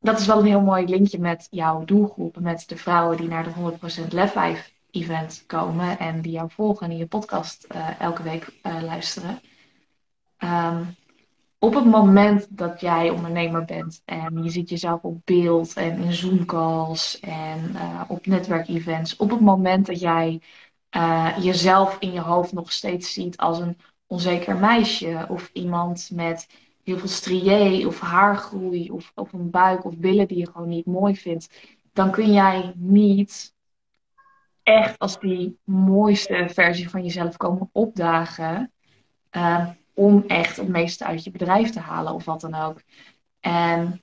dat 0.00 0.20
is 0.20 0.26
wel 0.26 0.38
een 0.38 0.46
heel 0.46 0.60
mooi 0.60 0.86
linkje 0.86 1.18
met 1.18 1.46
jouw 1.50 1.84
doelgroep, 1.84 2.40
met 2.40 2.64
de 2.66 2.76
vrouwen 2.76 3.16
die 3.16 3.28
naar 3.28 3.44
de 3.44 3.78
100% 4.04 4.08
Lef 4.08 4.32
5 4.32 4.72
event 4.90 5.44
komen 5.46 5.98
en 5.98 6.20
die 6.20 6.32
jou 6.32 6.50
volgen 6.50 6.90
en 6.90 6.96
je 6.96 7.06
podcast 7.06 7.66
uh, 7.74 8.00
elke 8.00 8.22
week 8.22 8.52
uh, 8.62 8.82
luisteren. 8.82 9.40
Um, 10.38 10.96
op 11.58 11.74
het 11.74 11.84
moment 11.84 12.46
dat 12.50 12.80
jij 12.80 13.10
ondernemer 13.10 13.64
bent 13.64 14.02
en 14.04 14.42
je 14.42 14.50
ziet 14.50 14.68
jezelf 14.68 15.02
op 15.02 15.20
beeld 15.24 15.74
en 15.74 15.98
in 15.98 16.12
Zoom-calls 16.12 17.20
en 17.20 17.70
uh, 17.74 18.02
op 18.08 18.26
netwerkevents, 18.26 19.16
op 19.16 19.30
het 19.30 19.40
moment 19.40 19.86
dat 19.86 20.00
jij 20.00 20.40
uh, 20.96 21.36
jezelf 21.40 21.96
in 22.00 22.12
je 22.12 22.20
hoofd 22.20 22.52
nog 22.52 22.72
steeds 22.72 23.12
ziet 23.12 23.36
als 23.36 23.58
een 23.58 23.78
onzeker 24.06 24.56
meisje 24.56 25.26
of 25.28 25.50
iemand 25.52 26.10
met 26.12 26.48
heel 26.84 26.98
veel 26.98 27.08
strié 27.08 27.86
of 27.86 28.00
haargroei 28.00 28.90
of, 28.90 29.12
of 29.14 29.32
een 29.32 29.50
buik 29.50 29.84
of 29.84 29.96
billen 29.96 30.28
die 30.28 30.38
je 30.38 30.50
gewoon 30.50 30.68
niet 30.68 30.86
mooi 30.86 31.16
vindt, 31.16 31.48
dan 31.92 32.10
kun 32.10 32.32
jij 32.32 32.72
niet 32.76 33.54
echt 34.62 34.98
als 34.98 35.20
die 35.20 35.58
mooiste 35.64 36.48
versie 36.52 36.90
van 36.90 37.02
jezelf 37.02 37.36
komen 37.36 37.68
opdagen. 37.72 38.72
Uh, 39.36 39.68
om 39.94 40.24
echt 40.26 40.56
het 40.56 40.68
meeste 40.68 41.04
uit 41.04 41.24
je 41.24 41.30
bedrijf 41.30 41.70
te 41.70 41.80
halen 41.80 42.12
of 42.12 42.24
wat 42.24 42.40
dan 42.40 42.54
ook. 42.54 42.82
En 43.40 44.02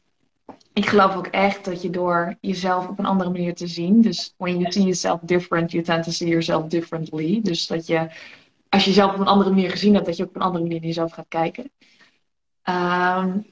ik 0.74 0.86
geloof 0.86 1.16
ook 1.16 1.28
echt 1.28 1.66
dat 1.66 1.82
je 1.82 1.90
door 1.90 2.36
jezelf 2.42 2.88
op 2.88 3.00
een 3.00 3.06
andere 3.06 3.30
manier 3.30 3.56
te 3.56 3.68
zien. 3.68 4.02
Dus 4.02 4.34
when 4.38 4.60
you 4.60 4.72
see 4.72 4.82
yourself 4.82 5.20
different, 5.22 5.72
you 5.72 5.84
tend 5.84 6.04
to 6.04 6.12
see 6.12 6.28
yourself 6.28 6.68
differently. 6.68 7.40
Dus 7.44 7.68
dat 7.68 7.88
je, 7.88 8.10
als 8.70 8.84
je 8.84 8.90
jezelf 8.90 9.14
op 9.14 9.20
een 9.20 9.28
andere 9.28 9.50
manier 9.50 9.70
gezien 9.70 9.94
hebt, 9.94 10.06
dat 10.06 10.18
je 10.18 10.24
op 10.24 10.36
een 10.36 10.42
andere 10.42 10.64
manier 10.64 10.80
naar 10.80 10.88
jezelf 10.88 11.12
gaat 11.12 11.28
kijken. 11.28 11.72
Um, 12.64 13.46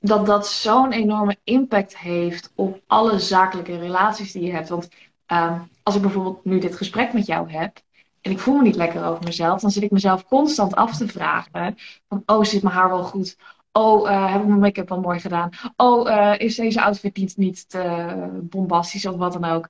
dat 0.00 0.26
dat 0.26 0.48
zo'n 0.48 0.92
enorme 0.92 1.36
impact 1.44 1.98
heeft 1.98 2.52
op 2.54 2.82
alle 2.86 3.18
zakelijke 3.18 3.78
relaties 3.78 4.32
die 4.32 4.44
je 4.44 4.52
hebt. 4.52 4.68
Want 4.68 4.88
um, 5.26 5.68
als 5.82 5.94
ik 5.94 6.02
bijvoorbeeld 6.02 6.44
nu 6.44 6.58
dit 6.58 6.76
gesprek 6.76 7.12
met 7.12 7.26
jou 7.26 7.50
heb, 7.50 7.80
en 8.20 8.30
ik 8.30 8.38
voel 8.38 8.56
me 8.56 8.62
niet 8.62 8.76
lekker 8.76 9.04
over 9.04 9.24
mezelf, 9.24 9.60
dan 9.60 9.70
zit 9.70 9.82
ik 9.82 9.90
mezelf 9.90 10.24
constant 10.24 10.74
af 10.74 10.96
te 10.96 11.08
vragen: 11.08 11.76
van, 12.08 12.22
oh, 12.26 12.44
zit 12.44 12.62
mijn 12.62 12.74
haar 12.74 12.88
wel 12.88 13.02
goed? 13.02 13.36
Oh, 13.72 14.10
uh, 14.10 14.32
heb 14.32 14.40
ik 14.40 14.46
mijn 14.46 14.60
make-up 14.60 14.88
wel 14.88 15.00
mooi 15.00 15.20
gedaan? 15.20 15.50
Oh, 15.76 16.08
uh, 16.08 16.34
is 16.38 16.56
deze 16.56 16.82
outfit 16.82 17.16
niet, 17.16 17.36
niet 17.36 17.68
te 17.68 18.14
bombastisch 18.42 19.06
of 19.06 19.16
wat 19.16 19.32
dan 19.32 19.44
ook? 19.44 19.68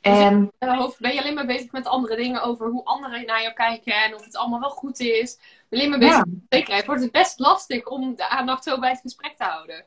En... 0.00 0.52
Dus 0.58 0.76
hoofd 0.76 1.00
ben 1.00 1.14
je 1.14 1.20
alleen 1.20 1.34
maar 1.34 1.46
bezig 1.46 1.72
met 1.72 1.86
andere 1.86 2.16
dingen 2.16 2.42
over 2.42 2.68
hoe 2.68 2.84
anderen 2.84 3.26
naar 3.26 3.42
jou 3.42 3.54
kijken 3.54 4.04
en 4.04 4.14
of 4.14 4.24
het 4.24 4.36
allemaal 4.36 4.60
wel 4.60 4.70
goed 4.70 5.00
is. 5.00 5.38
Ben 5.68 5.80
je 5.80 5.86
alleen 5.86 5.90
maar 5.90 5.98
bezig 5.98 6.16
ja. 6.16 6.24
met 6.26 6.40
zekerheid. 6.48 6.86
Wordt 6.86 7.02
het 7.02 7.12
best 7.12 7.38
lastig 7.38 7.86
om 7.86 8.14
de 8.16 8.28
aandacht 8.28 8.64
zo 8.64 8.78
bij 8.78 8.90
het 8.90 9.00
gesprek 9.00 9.36
te 9.36 9.44
houden. 9.44 9.84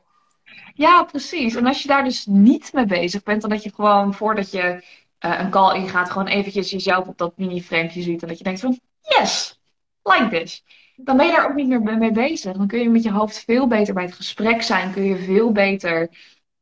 Ja, 0.74 1.04
precies. 1.04 1.54
En 1.54 1.66
als 1.66 1.82
je 1.82 1.88
daar 1.88 2.04
dus 2.04 2.26
niet 2.26 2.72
mee 2.72 2.86
bezig 2.86 3.22
bent, 3.22 3.40
dan 3.40 3.50
dat 3.50 3.62
je 3.62 3.72
gewoon 3.74 4.14
voordat 4.14 4.50
je 4.50 4.84
uh, 5.20 5.38
een 5.38 5.50
call 5.50 5.76
ingaat, 5.76 6.10
gewoon 6.10 6.26
eventjes 6.26 6.70
jezelf 6.70 7.06
op 7.06 7.18
dat 7.18 7.36
mini-framepje 7.36 8.02
ziet. 8.02 8.22
En 8.22 8.28
dat 8.28 8.38
je 8.38 8.44
denkt 8.44 8.60
van, 8.60 8.80
yes, 9.00 9.60
like 10.02 10.28
this. 10.28 10.64
Dan 10.96 11.16
ben 11.16 11.26
je 11.26 11.32
daar 11.32 11.48
ook 11.48 11.54
niet 11.54 11.68
meer 11.68 11.98
mee 11.98 12.12
bezig. 12.12 12.56
Dan 12.56 12.66
kun 12.66 12.80
je 12.80 12.90
met 12.90 13.02
je 13.02 13.12
hoofd 13.12 13.44
veel 13.44 13.66
beter 13.66 13.94
bij 13.94 14.04
het 14.04 14.14
gesprek 14.14 14.62
zijn. 14.62 14.92
Kun 14.92 15.04
je 15.04 15.16
veel 15.16 15.52
beter 15.52 16.08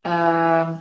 uh, 0.06 0.78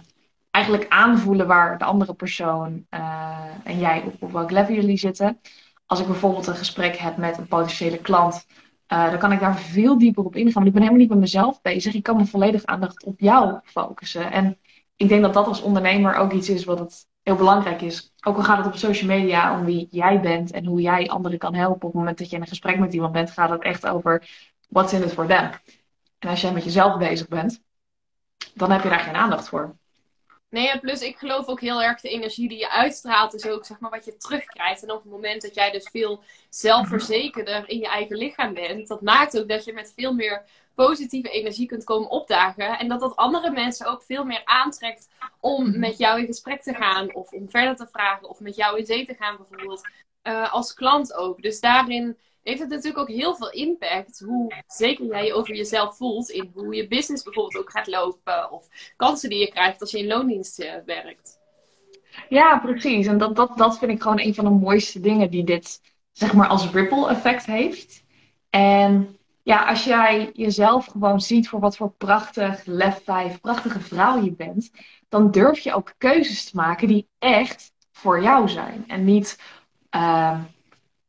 eigenlijk 0.51 0.85
aanvoelen 0.89 1.47
waar 1.47 1.77
de 1.77 1.85
andere 1.85 2.13
persoon 2.13 2.85
uh, 2.89 3.45
en 3.63 3.79
jij 3.79 4.03
op, 4.19 4.31
welk 4.31 4.51
level 4.51 4.75
jullie 4.75 4.97
zitten. 4.97 5.39
Als 5.85 5.99
ik 5.99 6.05
bijvoorbeeld 6.05 6.47
een 6.47 6.55
gesprek 6.55 6.95
heb 6.95 7.17
met 7.17 7.37
een 7.37 7.47
potentiële 7.47 7.97
klant, 7.97 8.45
uh, 8.93 9.09
dan 9.09 9.19
kan 9.19 9.31
ik 9.31 9.39
daar 9.39 9.57
veel 9.57 9.97
dieper 9.97 10.25
op 10.25 10.35
ingaan. 10.35 10.53
Want 10.53 10.67
ik 10.67 10.73
ben 10.73 10.81
helemaal 10.81 11.01
niet 11.01 11.11
met 11.11 11.19
mezelf 11.19 11.61
bezig. 11.61 11.93
Ik 11.93 12.03
kan 12.03 12.17
me 12.17 12.25
volledig 12.25 12.65
aandacht 12.65 13.03
op 13.03 13.19
jou 13.19 13.59
focussen. 13.63 14.31
En 14.31 14.57
ik 14.95 15.09
denk 15.09 15.21
dat 15.21 15.33
dat 15.33 15.47
als 15.47 15.61
ondernemer 15.61 16.15
ook 16.15 16.31
iets 16.31 16.49
is 16.49 16.63
wat 16.63 16.79
het 16.79 17.07
heel 17.29 17.37
belangrijk 17.37 17.81
is. 17.81 18.13
Ook 18.21 18.37
al 18.37 18.43
gaat 18.43 18.57
het 18.57 18.65
op 18.65 18.75
social 18.75 19.09
media 19.09 19.59
om 19.59 19.65
wie 19.65 19.87
jij 19.91 20.19
bent 20.19 20.51
en 20.51 20.65
hoe 20.65 20.81
jij 20.81 21.09
anderen 21.09 21.37
kan 21.37 21.53
helpen. 21.53 21.75
Op 21.75 21.81
het 21.81 21.93
moment 21.93 22.17
dat 22.17 22.29
je 22.29 22.35
in 22.35 22.41
een 22.41 22.47
gesprek 22.47 22.79
met 22.79 22.93
iemand 22.93 23.11
bent, 23.11 23.31
gaat 23.31 23.49
het 23.49 23.61
echt 23.61 23.87
over 23.87 24.29
what's 24.69 24.93
in 24.93 25.03
it 25.03 25.13
for 25.13 25.27
them. 25.27 25.49
En 26.19 26.29
als 26.29 26.41
jij 26.41 26.53
met 26.53 26.63
jezelf 26.63 26.97
bezig 26.97 27.27
bent, 27.27 27.61
dan 28.53 28.71
heb 28.71 28.83
je 28.83 28.89
daar 28.89 28.99
geen 28.99 29.15
aandacht 29.15 29.49
voor. 29.49 29.75
Nee, 30.49 30.79
plus 30.79 31.01
ik 31.01 31.17
geloof 31.17 31.47
ook 31.47 31.61
heel 31.61 31.81
erg 31.81 32.01
de 32.01 32.09
energie 32.09 32.49
die 32.49 32.57
je 32.57 32.69
uitstraalt, 32.69 33.33
is 33.33 33.47
ook 33.47 33.65
zeg 33.65 33.79
maar 33.79 33.89
wat 33.89 34.05
je 34.05 34.17
terugkrijgt. 34.17 34.83
En 34.83 34.91
op 34.91 35.03
het 35.03 35.11
moment 35.11 35.41
dat 35.41 35.55
jij 35.55 35.71
dus 35.71 35.89
veel 35.91 36.23
zelfverzekerder 36.49 37.69
in 37.69 37.77
je 37.77 37.87
eigen 37.87 38.17
lichaam 38.17 38.53
bent, 38.53 38.87
dat 38.87 39.01
maakt 39.01 39.39
ook 39.39 39.49
dat 39.49 39.65
je 39.65 39.73
met 39.73 39.93
veel 39.95 40.13
meer 40.13 40.45
positieve 40.85 41.29
energie 41.29 41.67
kunt 41.67 41.83
komen 41.83 42.09
opdagen. 42.09 42.79
En 42.79 42.87
dat 42.87 42.99
dat 42.99 43.15
andere 43.15 43.51
mensen 43.51 43.87
ook 43.87 44.03
veel 44.03 44.25
meer 44.25 44.41
aantrekt 44.45 45.09
om 45.39 45.69
mhm. 45.69 45.79
met 45.79 45.97
jou 45.97 46.19
in 46.19 46.25
gesprek 46.25 46.61
te 46.61 46.73
gaan. 46.73 47.13
Of 47.13 47.31
om 47.31 47.49
verder 47.49 47.75
te 47.75 47.87
vragen. 47.91 48.29
Of 48.29 48.39
met 48.39 48.55
jou 48.55 48.77
in 48.77 48.85
zee 48.85 49.05
te 49.05 49.15
gaan 49.15 49.37
bijvoorbeeld. 49.37 49.87
Uh, 50.23 50.53
als 50.53 50.73
klant 50.73 51.13
ook. 51.13 51.41
Dus 51.41 51.59
daarin 51.59 52.17
heeft 52.49 52.61
het 52.61 52.69
natuurlijk 52.69 52.97
ook 52.97 53.15
heel 53.15 53.35
veel 53.35 53.51
impact. 53.51 54.19
Hoe 54.25 54.53
zeker 54.67 55.05
jij 55.05 55.25
je 55.25 55.33
over 55.33 55.55
jezelf 55.55 55.97
voelt. 55.97 56.29
In 56.29 56.51
hoe 56.53 56.75
je 56.75 56.87
business 56.87 57.23
bijvoorbeeld 57.23 57.63
ook 57.63 57.71
gaat 57.71 57.87
lopen. 57.87 58.51
Of 58.51 58.67
kansen 58.95 59.29
die 59.29 59.39
je 59.39 59.49
krijgt 59.49 59.81
als 59.81 59.91
je 59.91 59.99
in 59.99 60.07
loondienst 60.07 60.59
uh, 60.59 60.73
werkt. 60.85 61.39
Ja, 62.29 62.59
precies. 62.59 63.07
En 63.07 63.17
dat, 63.17 63.35
dat, 63.35 63.57
dat 63.57 63.77
vind 63.77 63.91
ik 63.91 64.01
gewoon 64.01 64.19
een 64.19 64.35
van 64.35 64.43
de 64.43 64.49
mooiste 64.49 64.99
dingen 64.99 65.29
die 65.29 65.43
dit 65.43 65.81
zeg 66.11 66.33
maar 66.33 66.47
als 66.47 66.71
ripple 66.71 67.09
effect 67.09 67.45
heeft. 67.45 68.03
En 68.49 69.17
ja, 69.43 69.65
als 69.65 69.83
jij 69.83 70.29
jezelf 70.33 70.85
gewoon 70.85 71.21
ziet 71.21 71.49
voor 71.49 71.59
wat 71.59 71.77
voor 71.77 71.91
prachtig 71.91 72.65
lef 72.65 73.03
5, 73.03 73.41
prachtige 73.41 73.79
vrouw 73.79 74.23
je 74.23 74.31
bent, 74.31 74.71
dan 75.09 75.31
durf 75.31 75.59
je 75.59 75.73
ook 75.73 75.93
keuzes 75.97 76.49
te 76.49 76.55
maken 76.55 76.87
die 76.87 77.07
echt 77.19 77.71
voor 77.91 78.21
jou 78.21 78.49
zijn. 78.49 78.83
En 78.87 79.03
niet 79.03 79.39
uh, 79.95 80.39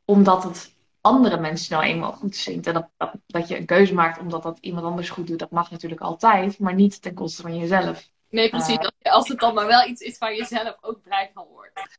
omdat 0.05 0.45
het 0.45 0.75
andere 1.01 1.41
mensen 1.41 1.73
nou 1.73 1.85
eenmaal 1.85 2.13
goed 2.13 2.37
zien. 2.37 2.63
En 2.65 2.73
dat, 2.73 2.89
dat, 2.97 3.13
dat, 3.27 3.49
je 3.49 3.57
een 3.57 3.67
keuze 3.67 3.95
maakt 3.95 4.21
omdat 4.21 4.43
dat 4.43 4.59
iemand 4.61 4.87
anders 4.87 5.11
goed 5.11 5.27
doet, 5.27 5.39
dat 5.39 5.51
mag 5.51 5.71
natuurlijk 5.71 6.01
altijd, 6.01 6.59
maar 6.59 6.75
niet 6.75 7.03
ten 7.03 7.15
koste 7.15 7.43
van 7.43 7.57
jezelf. 7.57 8.09
Nee, 8.31 8.49
precies. 8.49 8.79
Uh, 8.79 9.13
als 9.13 9.29
het 9.29 9.39
dan 9.39 9.55
maar 9.55 9.67
wel 9.67 9.89
iets 9.89 10.01
is 10.01 10.19
waar 10.19 10.35
je 10.35 10.45
zelf 10.45 10.77
ook 10.81 11.03
blij 11.03 11.31
van 11.35 11.47
wordt. 11.53 11.99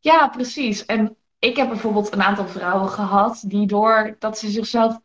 Ja, 0.00 0.28
precies. 0.28 0.84
En 0.84 1.16
ik 1.38 1.56
heb 1.56 1.68
bijvoorbeeld 1.68 2.12
een 2.12 2.22
aantal 2.22 2.48
vrouwen 2.48 2.88
gehad 2.88 3.42
die 3.46 3.66
door 3.66 4.16
dat 4.18 4.38
ze 4.38 4.50
zichzelf 4.50 5.00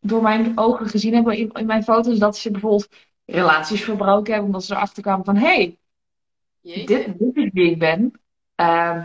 door 0.00 0.22
mijn 0.22 0.58
ogen 0.58 0.88
gezien 0.88 1.14
hebben 1.14 1.36
in, 1.36 1.50
in, 1.52 1.66
mijn 1.66 1.82
foto's 1.82 2.18
dat 2.18 2.36
ze 2.36 2.50
bijvoorbeeld 2.50 2.88
relaties 3.24 3.84
verbroken 3.84 4.32
hebben, 4.32 4.46
omdat 4.46 4.64
ze 4.64 4.74
erachter 4.74 5.02
kwamen 5.02 5.24
van 5.24 5.36
hé, 5.36 5.46
hey, 5.46 5.78
dit, 6.62 6.86
dit, 7.18 7.36
is 7.36 7.50
wie 7.52 7.70
ik 7.70 7.78
ben. 7.78 8.20
Uh, 8.56 9.02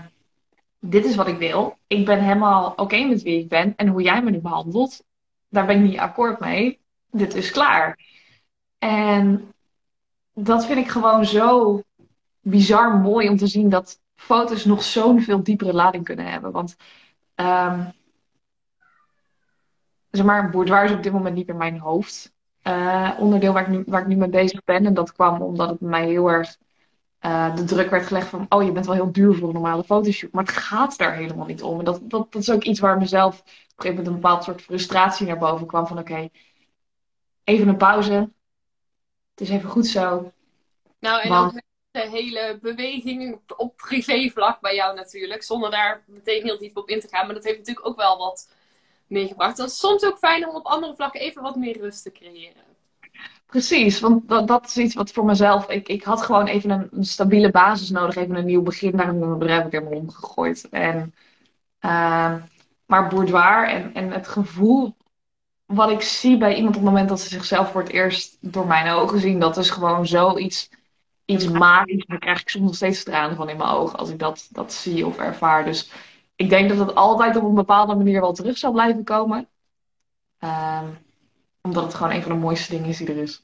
dit 0.86 1.06
is 1.06 1.15
wat 1.15 1.28
ik 1.28 1.38
wil. 1.38 1.78
Ik 1.88 2.06
ben 2.06 2.19
helemaal 2.19 2.74
oké 2.76 3.04
met 3.04 3.22
wie 3.22 3.39
ik 3.39 3.50
ben. 3.50 3.74
En 3.76 3.88
hoe 3.88 4.02
jij 4.02 4.24
me 4.24 4.32
nu 4.32 4.39
behandelt, 4.39 5.04
daar 5.50 5.65
ben 5.65 5.78
ik 5.78 5.89
niet 5.89 6.00
akkoord 6.00 6.39
mee. 6.39 6.80
dit 7.12 7.34
is 7.34 7.52
klaar. 7.52 8.00
En 8.78 9.54
dat 10.34 10.65
vind 10.65 10.80
ik 10.80 10.89
gewoon 10.89 11.26
zo 11.26 11.82
bizar 12.41 12.98
mooi 12.98 13.30
om 13.30 13.38
te 13.38 13.48
zien 13.48 13.69
dat 13.69 14.00
foto's 14.15 14.65
nog 14.65 14.84
zo'n 14.84 15.22
veel 15.22 15.43
diepere 15.43 15.74
lading 15.74 16.04
kunnen 16.04 16.32
hebben. 16.32 16.52
Want 16.52 16.76
um, 17.36 17.93
zeg 20.12 20.26
maar, 20.26 20.50
boudoir 20.50 20.84
is 20.84 20.91
op 20.91 21.04
dit 21.04 21.13
moment 21.13 21.36
niet 21.36 21.48
meer 21.48 21.56
mijn 21.56 21.80
hoofd. 21.80 22.34
Uh, 22.63 23.12
onderdeel 23.19 23.54
waar 23.54 23.62
ik, 23.62 23.67
nu, 23.67 23.84
waar 23.86 24.02
ik 24.02 24.08
nu 24.08 24.15
mee 24.15 24.30
bezig 24.30 24.63
ben. 24.63 24.86
En 24.86 24.93
dat 24.93 25.13
kwam 25.13 25.41
omdat 25.41 25.69
het 25.69 25.82
mij 25.82 26.08
heel 26.08 26.32
erg 26.32 26.58
uh, 27.26 27.56
de 27.56 27.64
druk 27.64 27.90
werd 27.90 28.08
gelegd 28.08 28.28
van... 28.28 28.46
oh, 28.50 28.64
je 28.64 28.72
bent 28.72 28.86
wel 28.86 28.96
heel 28.96 29.12
duur 29.12 29.36
voor 29.36 29.48
een 29.48 29.54
normale 29.54 29.84
fotoshoot. 29.84 30.32
Maar 30.32 30.44
het 30.44 30.54
gaat 30.54 30.98
daar 30.98 31.16
helemaal 31.16 31.46
niet 31.46 31.64
om. 31.64 31.80
En 31.80 31.86
dat, 31.86 32.00
dat, 32.04 32.32
dat 32.32 32.42
is 32.42 32.52
ook 32.52 32.64
iets 32.64 32.80
waar 32.80 32.98
mezelf 32.98 33.40
op 33.40 33.46
een 33.46 33.54
gegeven 33.76 33.96
moment 33.96 34.08
een 34.08 34.22
bepaald 34.22 34.44
soort 34.44 34.62
frustratie 34.62 35.28
naar 35.28 35.38
boven 35.38 35.68
kwam. 35.68 35.88
Van 35.88 36.00
oké, 36.00 36.12
okay, 36.12 36.32
even 37.44 37.68
een 37.68 37.78
pauze. 37.78 38.32
Het 39.32 39.42
is 39.42 39.50
even 39.50 39.70
goed 39.70 39.88
zo. 39.88 40.32
Nou, 41.00 41.22
en 41.22 41.30
Want... 41.30 41.54
ook 41.54 41.62
de 41.92 42.10
hele 42.10 42.60
beweging 42.62 43.40
op 43.58 43.78
privévlak 43.78 44.62
bij 44.62 44.76
jou 44.76 44.96
natuurlijk. 44.96 45.44
Zonder 45.44 45.72
daar 45.72 46.04
meteen 46.06 46.44
heel 46.44 46.58
diep 46.58 46.78
op 46.78 46.90
in 46.90 47.00
te 47.00 47.08
gaan. 47.08 47.26
Maar 47.26 47.36
dat 47.36 47.44
heeft 47.44 47.58
natuurlijk 47.58 47.88
ook 47.88 47.98
wel 47.98 48.18
wat 48.18 48.50
meegebracht. 49.08 49.58
Dat 49.58 49.70
is 49.70 49.80
soms 49.80 50.06
ook 50.06 50.18
fijn 50.18 50.50
om 50.50 50.56
op 50.56 50.66
andere 50.66 50.96
vlakken 50.96 51.22
even 51.22 51.42
wat 51.42 51.56
meer 51.56 51.78
rust 51.78 52.04
te 52.04 52.12
creëren. 52.12 52.73
Precies, 53.54 54.00
want 54.00 54.28
dat, 54.28 54.48
dat 54.48 54.66
is 54.66 54.78
iets 54.78 54.96
wat 54.96 55.12
voor 55.12 55.26
mezelf. 55.26 55.70
Ik, 55.70 55.88
ik 55.88 56.04
had 56.04 56.22
gewoon 56.22 56.46
even 56.46 56.70
een, 56.70 56.88
een 56.92 57.04
stabiele 57.04 57.52
basis 57.52 57.89
nodig, 57.89 58.16
even 58.16 58.36
een 58.36 58.46
nieuw 58.46 58.62
begin. 58.62 58.92
Daar 58.92 59.06
heb 59.06 59.16
ik 59.16 59.22
mijn 59.22 59.38
bedrijf 59.38 59.63
weer 59.63 59.72
helemaal 59.72 60.00
omgegooid. 60.00 60.70
En, 60.70 61.13
uh, 61.82 62.34
maar 62.86 63.08
boudoir 63.10 63.68
en, 63.68 63.94
en 63.94 64.12
het 64.12 64.28
gevoel 64.28 64.96
wat 65.66 65.89
ik 65.89 66.02
zie 66.02 66.38
bij 66.38 66.56
iemand 66.56 66.76
op 66.76 66.82
het 66.82 66.89
moment 66.92 67.10
dat 67.10 67.20
ze 67.20 67.30
zichzelf 67.30 67.72
voor 67.72 67.82
het 67.82 67.92
eerst 67.92 68.38
door 68.39 68.68
mijn 68.68 68.94
ogen 68.94 69.20
zien, 69.20 69.39
dat 69.39 69.58
is 69.58 69.70
gewoon 69.70 70.08
zoiets 70.08 70.70
iets 71.26 71.48
magisch. 71.48 72.06
Daar 72.06 72.20
krijg 72.20 72.42
ik 72.42 72.50
soms 72.50 72.66
nog 72.66 72.76
steeds 72.76 73.04
tranen 73.04 73.36
van 73.36 73.50
in 73.50 73.58
mijn 73.58 73.70
ogen 73.70 74.00
als 74.00 74.10
ik 74.10 74.20
dat, 74.20 74.48
dat 74.52 74.74
zie 74.74 75.06
of 75.06 75.18
ervaar. 75.18 75.66
Dus 75.66 75.92
ik 76.36 76.50
denk 76.50 76.70
dat 76.70 76.78
het 76.78 76.96
altijd 76.96 77.36
op 77.36 77.44
een 77.44 77.54
bepaalde 77.54 77.96
manier 77.96 78.22
wel 78.22 78.34
terug 78.34 78.58
zal 78.58 78.72
blijven 78.72 79.04
komen. 79.04 79.48
Um, 80.39 81.03
omdat 81.63 81.84
het 81.84 81.93
gewoon 81.93 82.12
een 82.12 82.21
van 82.21 82.32
de 82.32 82.38
mooiste 82.38 82.71
dingen 82.71 82.89
is 82.89 82.97
die 82.97 83.08
er 83.08 83.17
is. 83.17 83.43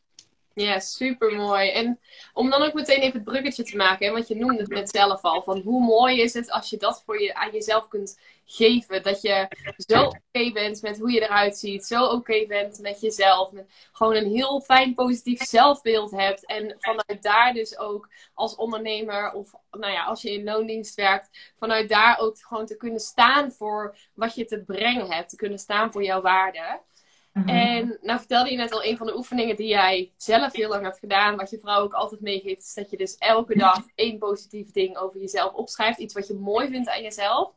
Ja, 0.54 0.80
super 0.80 1.36
mooi. 1.36 1.70
En 1.70 2.00
om 2.34 2.50
dan 2.50 2.62
ook 2.62 2.74
meteen 2.74 3.00
even 3.00 3.14
het 3.14 3.24
bruggetje 3.24 3.64
te 3.64 3.76
maken, 3.76 4.14
want 4.14 4.28
je 4.28 4.36
noemde 4.36 4.60
het 4.60 4.70
net 4.70 4.90
zelf 4.90 5.22
al, 5.22 5.42
van 5.42 5.60
hoe 5.60 5.82
mooi 5.82 6.22
is 6.22 6.34
het 6.34 6.52
als 6.52 6.70
je 6.70 6.78
dat 6.78 7.04
voor 7.06 7.22
je, 7.22 7.34
aan 7.34 7.52
jezelf 7.52 7.88
kunt 7.88 8.20
geven. 8.46 9.04
Dat 9.04 9.22
je 9.22 9.48
zo 9.78 10.04
oké 10.04 10.52
bent 10.52 10.82
met 10.82 11.00
hoe 11.00 11.12
je 11.12 11.22
eruit 11.22 11.58
ziet, 11.58 11.86
zo 11.86 12.06
oké 12.06 12.46
bent 12.48 12.80
met 12.80 13.02
jezelf. 13.02 13.52
Met 13.52 13.72
gewoon 13.92 14.16
een 14.16 14.30
heel 14.30 14.62
fijn 14.62 14.94
positief 14.94 15.44
zelfbeeld 15.44 16.12
hebt. 16.12 16.46
En 16.46 16.76
vanuit 16.80 17.24
daar 17.24 17.54
dus 17.54 17.78
ook 17.78 18.10
als 18.34 18.56
ondernemer 18.56 19.32
of 19.32 19.54
nou 19.72 19.92
ja, 19.94 20.04
als 20.04 20.22
je 20.22 20.32
in 20.32 20.44
loondienst 20.44 20.96
werkt, 20.96 21.54
vanuit 21.60 21.90
daar 21.90 22.20
ook 22.20 22.38
gewoon 22.40 22.66
te 22.66 22.78
kunnen 22.78 23.00
staan 23.00 23.52
voor 23.52 23.96
wat 24.14 24.36
je 24.36 24.46
te 24.46 24.64
brengen 24.64 25.12
hebt. 25.12 25.30
Te 25.30 25.36
kunnen 25.36 25.60
staan 25.60 25.92
voor 25.92 26.04
jouw 26.04 26.22
waarde. 26.22 26.80
Mhm. 27.34 27.50
En 27.50 27.98
nou 28.02 28.20
vertelde 28.20 28.52
je 28.52 28.58
net 28.58 28.72
al, 28.72 28.84
een 28.84 28.98
van 28.98 29.08
de 29.08 29.18
oefeningen 29.18 29.56
die 29.56 29.68
jij 29.68 30.12
zelf 30.18 30.54
heel 30.54 30.70
lang 30.70 30.84
hebt 30.84 31.00
gedaan, 31.00 31.36
wat 31.36 31.50
je 31.50 31.60
vrouw 31.60 31.82
ook 31.82 31.94
altijd 31.94 32.22
meegeeft, 32.22 32.62
is 32.62 32.74
dat 32.74 32.90
je 32.90 32.98
dus 32.98 33.18
elke 33.18 33.58
dag 33.58 33.80
één 33.96 34.18
positief 34.18 34.72
ding 34.72 34.98
over 34.98 35.20
jezelf 35.20 35.54
opschrijft. 35.54 36.00
Iets 36.00 36.14
wat 36.14 36.28
je 36.28 36.34
mooi 36.34 36.70
vindt 36.70 36.90
aan 36.90 37.02
jezelf. 37.02 37.52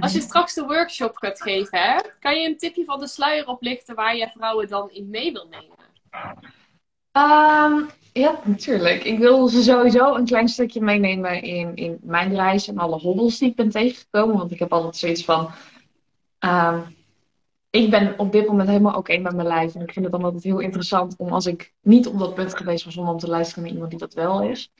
Als 0.00 0.12
je 0.12 0.18
mhm. 0.18 0.26
straks 0.26 0.54
de 0.54 0.64
workshop 0.64 1.16
gaat 1.16 1.42
geven, 1.42 1.78
hè, 1.78 1.96
kan 2.20 2.40
je 2.40 2.48
een 2.48 2.58
tipje 2.58 2.84
van 2.84 3.00
de 3.00 3.08
sluier 3.08 3.46
oplichten 3.46 3.94
waar 3.94 4.16
je 4.16 4.30
vrouwen 4.34 4.68
dan 4.68 4.90
in 4.90 5.10
mee 5.10 5.32
wil 5.32 5.48
nemen? 5.50 5.78
Um, 7.12 7.90
ja, 8.12 8.40
natuurlijk. 8.44 9.04
Ik 9.04 9.18
wil 9.18 9.48
ze 9.48 9.62
sowieso 9.62 10.14
een 10.14 10.24
klein 10.24 10.48
stukje 10.48 10.80
meenemen 10.80 11.42
in, 11.42 11.76
in 11.76 11.98
mijn 12.02 12.34
reis 12.34 12.68
en 12.68 12.78
alle 12.78 12.98
hobbels 12.98 13.38
die 13.38 13.48
ik 13.48 13.56
ben 13.56 13.70
tegengekomen. 13.70 14.36
Want 14.36 14.52
ik 14.52 14.58
heb 14.58 14.72
altijd 14.72 14.96
zoiets 14.96 15.24
van. 15.24 15.50
Um, 16.40 16.98
ik 17.70 17.90
ben 17.90 18.18
op 18.18 18.32
dit 18.32 18.46
moment 18.46 18.68
helemaal 18.68 18.96
oké 18.96 19.18
met 19.18 19.34
mijn 19.34 19.46
lijf. 19.46 19.74
En 19.74 19.80
ik 19.80 19.92
vind 19.92 20.04
het 20.04 20.14
dan 20.14 20.24
altijd 20.24 20.42
heel 20.42 20.58
interessant 20.58 21.14
om 21.16 21.32
als 21.32 21.46
ik 21.46 21.74
niet 21.80 22.06
op 22.06 22.18
dat 22.18 22.34
punt 22.34 22.56
geweest 22.56 22.84
was, 22.84 22.96
om 22.96 23.18
te 23.18 23.28
luisteren 23.28 23.62
naar 23.62 23.72
iemand 23.72 23.90
die 23.90 24.00
dat 24.00 24.14
wel 24.14 24.42
is. 24.42 24.72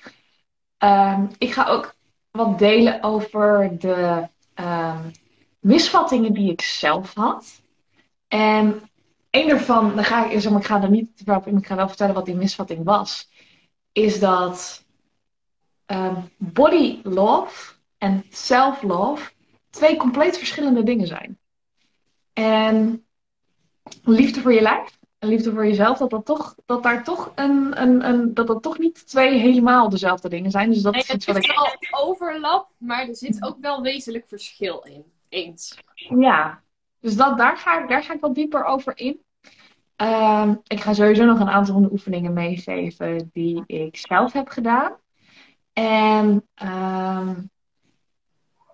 Um, 0.78 1.30
ik 1.38 1.52
ga 1.52 1.66
ook 1.66 1.94
wat 2.30 2.58
delen 2.58 3.02
over 3.02 3.78
de 3.78 4.28
um, 4.54 5.10
misvattingen 5.58 6.32
die 6.32 6.50
ik 6.52 6.60
zelf 6.60 7.14
had. 7.14 7.62
En 8.28 8.82
een 9.30 9.48
daarvan, 9.48 9.94
dan 9.94 10.04
ga 10.04 10.30
ik, 10.30 10.40
zeg 10.40 10.52
maar, 10.52 10.60
ik 10.60 10.66
ga 10.66 10.82
er 10.82 10.90
niet 10.90 11.24
te 11.24 11.34
op 11.34 11.46
in, 11.46 11.56
ik 11.56 11.66
ga 11.66 11.76
wel 11.76 11.88
vertellen 11.88 12.14
wat 12.14 12.24
die 12.24 12.34
misvatting 12.34 12.84
was. 12.84 13.28
Is 13.92 14.20
dat 14.20 14.84
um, 15.86 16.30
body 16.36 17.00
love 17.02 17.72
en 17.98 18.24
self-love 18.28 19.30
twee 19.70 19.96
compleet 19.96 20.38
verschillende 20.38 20.82
dingen 20.82 21.06
zijn. 21.06 21.38
En 22.40 23.04
liefde 24.02 24.40
voor 24.40 24.52
je 24.52 24.60
lijf 24.60 24.98
en 25.18 25.28
liefde 25.28 25.52
voor 25.52 25.66
jezelf, 25.66 25.98
dat, 25.98 26.10
dat, 26.10 26.24
toch, 26.24 26.54
dat 26.66 26.82
daar 26.82 27.04
toch 27.04 27.32
een, 27.34 27.82
een, 27.82 28.08
een, 28.08 28.34
dat 28.34 28.46
dat 28.46 28.62
toch 28.62 28.78
niet 28.78 29.06
twee 29.06 29.38
helemaal 29.38 29.88
dezelfde 29.88 30.28
dingen 30.28 30.50
zijn. 30.50 30.70
Dus 30.70 30.82
dat 30.82 30.92
nee, 30.92 31.02
is 31.02 31.10
iets 31.10 31.26
wat 31.26 31.36
ik. 31.36 31.52
wel 31.54 32.04
overlap, 32.04 32.70
maar 32.78 33.08
er 33.08 33.16
zit 33.16 33.42
ook 33.44 33.56
wel 33.60 33.82
wezenlijk 33.82 34.26
verschil 34.26 34.80
in. 34.80 35.04
Eens. 35.28 35.78
Ja, 36.18 36.62
dus 37.00 37.16
dat, 37.16 37.38
daar, 37.38 37.56
ga 37.56 37.82
ik, 37.82 37.88
daar 37.88 38.02
ga 38.02 38.14
ik 38.14 38.20
wat 38.20 38.34
dieper 38.34 38.64
over 38.64 38.98
in. 38.98 39.20
Uh, 40.02 40.50
ik 40.66 40.80
ga 40.80 40.92
sowieso 40.92 41.24
nog 41.24 41.40
een 41.40 41.48
aantal 41.48 41.74
van 41.74 41.82
de 41.82 41.92
oefeningen 41.92 42.32
meegeven 42.32 43.30
die 43.32 43.62
ik 43.66 43.96
zelf 43.96 44.32
heb 44.32 44.48
gedaan. 44.48 44.96
En 45.72 46.48
uh, 46.62 47.30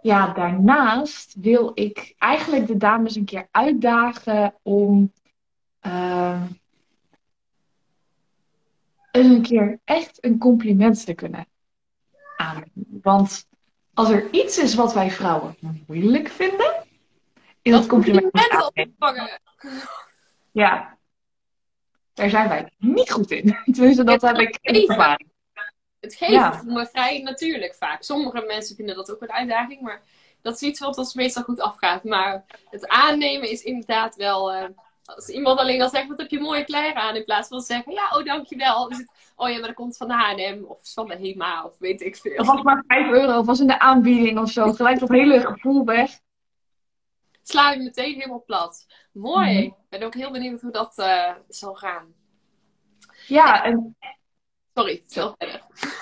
ja, 0.07 0.33
daarnaast 0.33 1.35
wil 1.41 1.71
ik 1.75 2.15
eigenlijk 2.19 2.67
de 2.67 2.77
dames 2.77 3.17
een 3.17 3.25
keer 3.25 3.49
uitdagen 3.51 4.55
om 4.63 5.13
uh, 5.87 6.43
een 9.13 9.43
keer 9.43 9.81
echt 9.85 10.25
een 10.25 10.39
compliment 10.39 11.05
te 11.05 11.15
kunnen 11.15 11.47
aannemen. 12.37 13.01
Want 13.03 13.47
als 13.95 14.11
er 14.11 14.31
iets 14.31 14.59
is 14.59 14.75
wat 14.75 14.95
wij 14.95 15.11
vrouwen 15.11 15.57
moeilijk 15.87 16.29
vinden, 16.29 16.85
is 17.63 17.73
dat 17.73 17.87
compliment 17.87 18.33
ontvangen. 18.75 19.41
Ja, 20.53 20.99
daar 22.15 22.31
zijn 22.31 22.49
wij 22.49 22.73
niet 22.79 23.11
goed 23.11 23.31
in. 23.31 23.57
Tenminste, 23.73 24.05
dat 24.05 24.23
heb 24.23 24.39
ik 24.39 24.59
ervaring. 24.63 25.35
Het 26.07 26.15
geven 26.15 26.35
ja. 26.35 26.63
me 26.67 26.87
vrij 26.87 27.23
natuurlijk 27.23 27.75
vaak. 27.75 28.03
Sommige 28.03 28.45
mensen 28.47 28.77
vinden 28.77 28.95
dat 28.95 29.11
ook 29.11 29.23
een 29.23 29.33
uitdaging, 29.33 29.81
maar 29.81 30.03
dat 30.43 30.55
is 30.55 30.63
iets 30.63 30.81
wat 30.81 30.99
ons 30.99 31.15
meestal 31.15 31.43
goed 31.43 31.61
afgaat. 31.61 32.05
Maar 32.05 32.45
het 32.71 32.89
aannemen 32.89 33.51
is 33.51 33.63
inderdaad 33.63 34.17
wel. 34.17 34.55
Uh, 34.55 34.65
als 35.05 35.29
iemand 35.29 35.59
alleen 35.59 35.83
al 35.83 35.89
zegt, 35.89 36.09
wat 36.09 36.19
heb 36.19 36.31
je 36.31 36.41
mooie 36.41 36.65
kleren 36.65 37.03
aan, 37.03 37.17
in 37.17 37.25
plaats 37.25 37.49
van 37.49 37.61
zeggen, 37.61 37.93
ja, 37.93 38.11
oh 38.17 38.25
dankjewel. 38.25 38.89
Is 38.89 38.97
het, 38.97 39.11
oh 39.37 39.49
ja, 39.49 39.59
maar 39.59 39.67
dat 39.67 39.77
komt 39.77 39.97
van 39.97 40.09
de 40.09 40.15
H&M 40.15 40.65
of 40.65 40.79
van 40.83 41.09
de 41.09 41.17
HEMA 41.17 41.65
of 41.65 41.79
weet 41.79 42.01
ik 42.01 42.17
veel. 42.17 42.37
Of 42.37 42.47
was 42.47 42.63
maar 42.63 42.85
5 42.87 43.11
euro, 43.11 43.39
of 43.39 43.47
was 43.47 43.61
in 43.61 43.67
de 43.67 43.79
aanbieding 43.79 44.39
of 44.39 44.51
zo. 44.51 44.73
Gelijk 44.73 44.99
dat 44.99 45.09
hele 45.09 45.41
gevoel 45.41 45.85
weg. 45.85 46.11
Sla 47.43 47.71
je 47.71 47.83
meteen 47.83 48.15
helemaal 48.15 48.45
plat. 48.47 48.87
Mooi. 49.13 49.53
Mhm. 49.53 49.63
Ik 49.63 49.75
ben 49.89 50.03
ook 50.03 50.15
heel 50.15 50.31
benieuwd 50.31 50.61
hoe 50.61 50.73
dat 50.73 50.95
uh, 50.99 51.35
zal 51.49 51.75
gaan. 51.75 52.15
Ja, 53.27 53.65
en 53.65 53.97
Sorry, 54.77 55.03
veel 55.07 55.35
verder. 55.39 55.61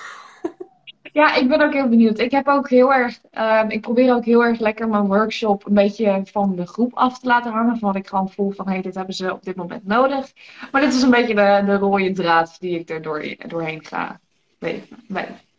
Ja, 1.11 1.35
ik 1.35 1.47
ben 1.47 1.61
ook 1.61 1.73
heel 1.73 1.87
benieuwd. 1.87 2.19
Ik 2.19 2.31
heb 2.31 2.47
ook 2.47 2.69
heel 2.69 2.93
erg, 2.93 3.19
uh, 3.31 3.63
ik 3.67 3.81
probeer 3.81 4.13
ook 4.13 4.25
heel 4.25 4.43
erg 4.43 4.59
lekker 4.59 4.87
mijn 4.87 5.07
workshop 5.07 5.65
een 5.65 5.73
beetje 5.73 6.21
van 6.25 6.55
de 6.55 6.67
groep 6.67 6.93
af 6.93 7.19
te 7.19 7.27
laten 7.27 7.51
hangen. 7.51 7.77
Van 7.77 7.87
wat 7.87 7.97
ik 7.97 8.07
gewoon 8.07 8.29
voel 8.29 8.51
van, 8.51 8.65
hé, 8.65 8.71
hey, 8.71 8.81
dit 8.81 8.95
hebben 8.95 9.15
ze 9.15 9.33
op 9.33 9.43
dit 9.43 9.55
moment 9.55 9.85
nodig. 9.85 10.31
Maar 10.71 10.81
dit 10.81 10.93
is 10.93 11.01
een 11.01 11.09
beetje 11.09 11.35
de, 11.35 11.63
de 11.65 11.77
rode 11.77 12.11
draad 12.11 12.59
die 12.59 12.79
ik 12.79 12.89
er 12.89 13.01
door, 13.01 13.35
doorheen 13.47 13.85
ga 13.85 14.19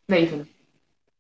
leven. 0.07 0.49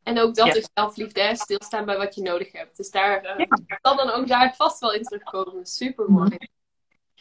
En 0.02 0.18
ook 0.18 0.35
dat 0.35 0.56
is 0.56 0.68
zelfliefde, 0.74 1.30
stilstaan 1.37 1.85
bij 1.85 1.96
wat 1.96 2.14
je 2.14 2.22
nodig 2.22 2.52
hebt. 2.52 2.76
Dus 2.76 2.90
daar 2.90 3.24
uh, 3.24 3.46
ja. 3.66 3.78
zal 3.82 3.96
dan 3.96 4.11
ook 4.11 4.28
daar 4.28 4.54
vast 4.56 4.80
wel 4.80 4.92
in 4.92 5.02
terugkomen. 5.02 5.66
Super 5.66 6.11
mooi. 6.11 6.37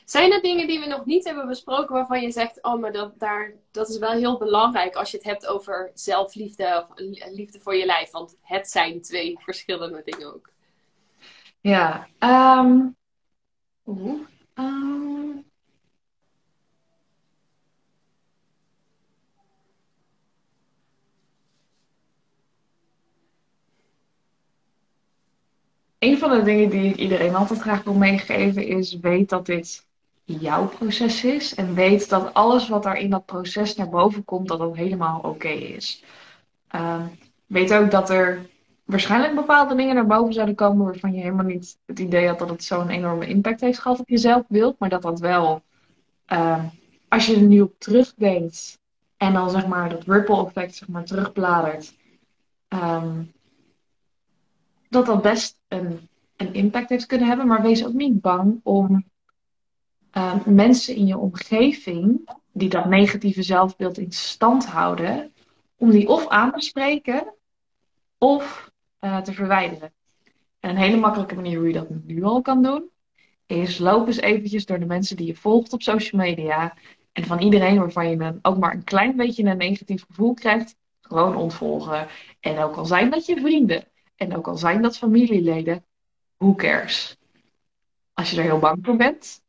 Zijn 0.06 0.32
er 0.32 0.42
dingen 0.42 0.68
die 0.68 0.80
we 0.80 0.86
nog 0.86 1.06
niet 1.06 1.26
hebben 1.26 1.48
besproken 1.48 1.96
waarvan 1.96 2.22
je 2.22 2.32
zegt, 2.32 2.64
oh, 2.64 2.80
maar 2.80 2.92
dat, 2.92 3.20
daar, 3.20 3.54
dat 3.72 3.90
is 3.90 3.98
wel 3.98 4.12
heel 4.12 4.38
belangrijk 4.38 4.96
als 4.96 5.12
je 5.12 5.18
het 5.18 5.26
hebt 5.26 5.48
over 5.48 5.92
zelfliefde 5.94 6.88
of 6.90 7.00
liefde 7.32 7.60
voor 7.60 7.76
je 7.76 7.86
lijf? 7.86 8.12
Want 8.12 8.38
het 8.42 8.70
zijn 8.70 9.02
twee 9.02 9.38
verschillende 9.40 10.02
dingen 10.06 10.34
ook. 10.34 10.54
Ja, 11.62 12.08
um, 12.20 12.96
um, 13.86 15.46
een 26.00 26.18
van 26.18 26.30
de 26.30 26.42
dingen 26.44 26.70
die 26.70 26.90
ik 26.90 26.96
iedereen 26.96 27.36
altijd 27.36 27.60
graag 27.60 27.84
wil 27.84 27.94
meegeven 27.94 28.68
is: 28.68 29.00
weet 29.00 29.30
dat 29.30 29.46
dit 29.46 29.86
jouw 30.26 30.68
proces 30.68 31.24
is. 31.24 31.56
En 31.56 31.74
weet 31.74 32.10
dat 32.10 32.34
alles 32.34 32.68
wat 32.68 32.86
er 32.86 32.96
in 32.96 33.10
dat 33.10 33.26
proces 33.26 33.76
naar 33.76 33.90
boven 33.90 34.24
komt, 34.24 34.48
dat 34.48 34.60
dat 34.60 34.76
helemaal 34.76 35.20
oké 35.20 35.48
is. 35.48 36.04
Ehm, 36.68 37.06
weet 37.46 37.74
ook 37.74 37.92
dat 37.92 38.10
er 38.10 38.50
waarschijnlijk 38.84 39.36
bepaalde 39.36 39.76
dingen 39.76 39.96
naar 39.96 40.08
boven 40.08 40.34
zouden 40.34 40.56
komen 40.56 40.86
waarvan 40.86 41.14
je 41.14 41.22
helemaal 41.22 41.46
niet 41.46 41.78
het 41.86 42.00
idee 42.00 42.28
had 42.28 42.40
dat 42.40 42.50
het 42.50 42.64
zo'n 42.64 42.90
enorme 42.90 43.28
impact 43.28 43.62
heeft 43.62 43.80
gehad 43.80 44.00
op 44.00 44.10
jezelf 44.10 44.44
wilt. 44.48 44.80
Maar 44.80 44.90
dat 44.90 45.02
dat 45.02 45.20
wel, 45.20 45.62
ehm, 46.26 46.66
als 47.08 47.26
je 47.26 47.36
er 47.36 47.42
nu 47.42 47.62
op 47.62 47.80
terugdenkt 47.80 48.80
en 49.18 49.34
dan 49.34 49.50
zeg 49.50 49.68
maar 49.68 49.90
dat 49.90 50.04
ripple 50.04 50.46
effect 50.46 50.76
zeg 50.76 50.88
maar 50.88 51.06
terugbladert, 51.06 51.96
ehm, 52.68 53.24
dat 54.90 55.06
dat 55.06 55.22
best 55.22 55.60
een, 55.68 56.10
een 56.36 56.54
impact 56.54 56.90
heeft 56.90 57.06
kunnen 57.06 57.28
hebben. 57.28 57.48
Maar 57.48 57.62
wees 57.62 57.86
ook 57.86 57.94
niet 57.94 58.22
bang 58.22 58.60
om 58.64 59.06
ehm, 60.16 60.56
mensen 60.56 60.96
in 60.96 61.06
je 61.06 61.18
omgeving 61.18 62.30
die 62.52 62.70
dat 62.70 62.86
negatieve 62.86 63.44
zelfbeeld 63.44 63.98
in 63.98 64.12
stand 64.12 64.66
houden, 64.66 65.34
om 65.76 65.92
die 65.92 66.08
of 66.08 66.28
aan 66.28 66.52
te 66.52 66.62
spreken 66.62 67.34
of 68.18 68.72
uh, 69.02 69.18
te 69.18 69.34
verwijderen. 69.34 69.94
En 70.60 70.70
een 70.70 70.78
hele 70.78 70.98
makkelijke 70.98 71.36
manier 71.36 71.58
hoe 71.58 71.68
je 71.68 71.74
dat 71.74 71.90
nu 71.90 72.24
al 72.24 72.42
kan 72.42 72.64
doen, 72.64 72.90
is 73.46 73.78
loop 73.78 74.08
eens 74.08 74.20
eventjes 74.20 74.66
door 74.66 74.80
de 74.80 74.86
mensen 74.86 75.18
die 75.18 75.28
je 75.28 75.36
volgt 75.36 75.74
op 75.74 75.82
social 75.82 76.22
media. 76.22 76.78
En 77.12 77.26
van 77.26 77.40
iedereen 77.40 77.80
waarvan 77.80 78.10
je 78.10 78.20
een, 78.20 78.40
ook 78.42 78.58
maar 78.58 78.74
een 78.74 78.84
klein 78.84 79.16
beetje 79.16 79.44
een 79.44 79.58
negatief 79.58 80.06
gevoel 80.06 80.34
krijgt, 80.34 80.76
gewoon 81.02 81.36
ontvolgen. 81.36 82.08
En 82.40 82.58
ook 82.58 82.76
al 82.76 82.86
zijn 82.86 83.10
dat 83.10 83.26
je 83.26 83.40
vrienden, 83.40 83.88
en 84.16 84.36
ook 84.36 84.48
al 84.48 84.58
zijn 84.58 84.82
dat 84.82 84.98
familieleden, 84.98 85.86
who 86.38 86.56
cares? 86.56 87.18
Als 88.14 88.32
je 88.32 88.38
er 88.38 88.44
heel 88.44 88.60
bang 88.60 88.78
voor 88.82 88.96
bent. 88.96 89.44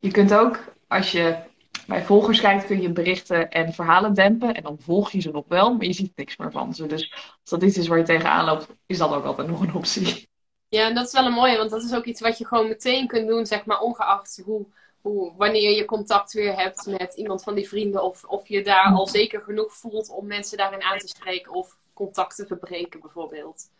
Je 0.00 0.10
kunt 0.10 0.34
ook, 0.34 0.64
als 0.88 1.12
je 1.12 1.38
bij 1.86 2.04
volgers 2.04 2.40
kijkt, 2.40 2.66
kun 2.66 2.80
je 2.80 2.92
berichten 2.92 3.50
en 3.50 3.72
verhalen 3.72 4.14
dempen. 4.14 4.54
En 4.54 4.62
dan 4.62 4.78
volg 4.80 5.10
je 5.10 5.20
ze 5.20 5.30
nog 5.30 5.44
wel, 5.48 5.74
maar 5.74 5.86
je 5.86 5.92
ziet 5.92 6.16
niks 6.16 6.36
meer 6.36 6.50
van 6.50 6.74
ze. 6.74 6.86
Dus 6.86 7.12
als 7.12 7.50
dat 7.50 7.62
iets 7.62 7.76
is 7.76 7.88
waar 7.88 7.98
je 7.98 8.04
tegenaan 8.04 8.44
loopt, 8.44 8.66
is 8.86 8.98
dat 8.98 9.12
ook 9.12 9.24
altijd 9.24 9.48
nog 9.48 9.60
een 9.60 9.74
optie. 9.74 10.28
Ja, 10.68 10.88
en 10.88 10.94
dat 10.94 11.06
is 11.06 11.12
wel 11.12 11.26
een 11.26 11.32
mooie, 11.32 11.56
want 11.56 11.70
dat 11.70 11.82
is 11.82 11.94
ook 11.94 12.04
iets 12.04 12.20
wat 12.20 12.38
je 12.38 12.46
gewoon 12.46 12.68
meteen 12.68 13.06
kunt 13.06 13.28
doen, 13.28 13.46
zeg 13.46 13.64
maar, 13.64 13.80
ongeacht 13.80 14.42
hoe, 14.44 14.66
hoe, 15.00 15.32
wanneer 15.36 15.70
je 15.70 15.84
contact 15.84 16.32
weer 16.32 16.56
hebt 16.56 16.86
met 16.86 17.14
iemand 17.14 17.42
van 17.42 17.54
die 17.54 17.68
vrienden. 17.68 18.02
Of, 18.02 18.24
of 18.24 18.48
je 18.48 18.62
daar 18.62 18.92
al 18.92 19.06
zeker 19.06 19.40
genoeg 19.40 19.74
voelt 19.74 20.10
om 20.10 20.26
mensen 20.26 20.56
daarin 20.56 20.82
aan 20.82 20.98
te 20.98 21.08
spreken 21.08 21.52
of 21.52 21.78
contact 21.92 22.36
te 22.36 22.46
verbreken, 22.46 23.00
bijvoorbeeld. 23.00 23.70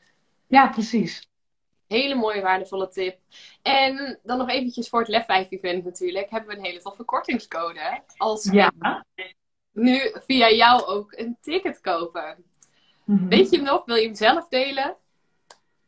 Ja, 0.46 0.68
precies. 0.68 1.28
Hele 1.90 2.14
mooie, 2.14 2.42
waardevolle 2.42 2.88
tip. 2.88 3.18
En 3.62 4.18
dan 4.22 4.38
nog 4.38 4.48
eventjes 4.48 4.88
voor 4.88 5.00
het 5.00 5.09
Lef 5.09 5.24
5 5.24 5.50
event 5.50 5.85
natuurlijk. 5.85 6.31
Hebben 6.31 6.50
we 6.50 6.57
een 6.57 6.64
hele 6.64 6.81
toffe 6.81 7.05
kortingscode. 7.05 8.03
Als 8.16 8.48
ja. 8.53 8.72
nu 9.72 10.14
via 10.26 10.50
jou 10.50 10.85
ook 10.85 11.12
een 11.12 11.37
ticket 11.40 11.81
kopen. 11.81 12.44
Mhm. 13.05 13.29
Weet 13.29 13.50
je 13.50 13.57
hem 13.57 13.64
nog? 13.64 13.85
Wil 13.85 13.96
je 13.96 14.07
hem 14.07 14.14
zelf 14.14 14.48
delen? 14.48 14.96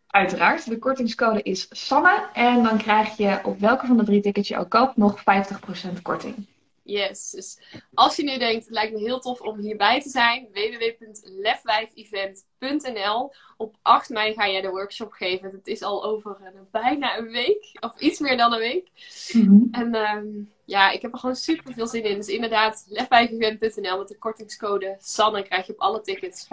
Uiteraard. 0.06 0.68
De 0.68 0.78
kortingscode 0.78 1.42
is 1.42 1.66
Sanne. 1.70 2.28
En 2.32 2.62
dan 2.62 2.78
krijg 2.78 3.16
je 3.16 3.40
op 3.44 3.58
welke 3.58 3.86
van 3.86 3.96
de 3.96 4.04
drie 4.04 4.20
tickets 4.20 4.48
je 4.48 4.58
ook 4.58 4.70
koopt 4.70 4.96
nog 4.96 5.20
50% 5.20 6.02
korting. 6.02 6.46
Yes, 6.84 7.30
dus 7.30 7.58
als 7.94 8.16
je 8.16 8.22
nu 8.22 8.38
denkt, 8.38 8.64
het 8.64 8.74
lijkt 8.74 8.92
me 8.92 8.98
heel 8.98 9.20
tof 9.20 9.40
om 9.40 9.58
hierbij 9.58 10.00
te 10.00 10.08
zijn, 10.08 10.48
www.lefwijfevent.nl. 10.52 13.32
Op 13.56 13.76
8 13.82 14.08
mei 14.08 14.34
ga 14.34 14.48
jij 14.48 14.60
de 14.60 14.70
workshop 14.70 15.12
geven. 15.12 15.50
Het 15.50 15.66
is 15.66 15.82
al 15.82 16.04
over 16.04 16.36
bijna 16.70 17.18
een 17.18 17.30
week, 17.30 17.76
of 17.80 18.00
iets 18.00 18.18
meer 18.18 18.36
dan 18.36 18.52
een 18.52 18.58
week. 18.58 18.88
Mhm. 19.32 19.62
En 19.70 19.94
ehm, 19.94 20.26
ja, 20.64 20.90
ik 20.90 21.02
heb 21.02 21.12
er 21.12 21.18
gewoon 21.18 21.36
super 21.36 21.72
veel 21.72 21.86
zin 21.86 22.04
in. 22.04 22.16
Dus 22.16 22.28
inderdaad, 22.28 22.84
lefwijfevent.nl 22.88 23.98
met 23.98 24.08
de 24.08 24.18
kortingscode 24.18 24.96
Sanne 24.98 25.42
krijg 25.42 25.66
je 25.66 25.72
op 25.72 25.80
alle 25.80 26.00
tickets 26.00 26.46
50% 26.46 26.48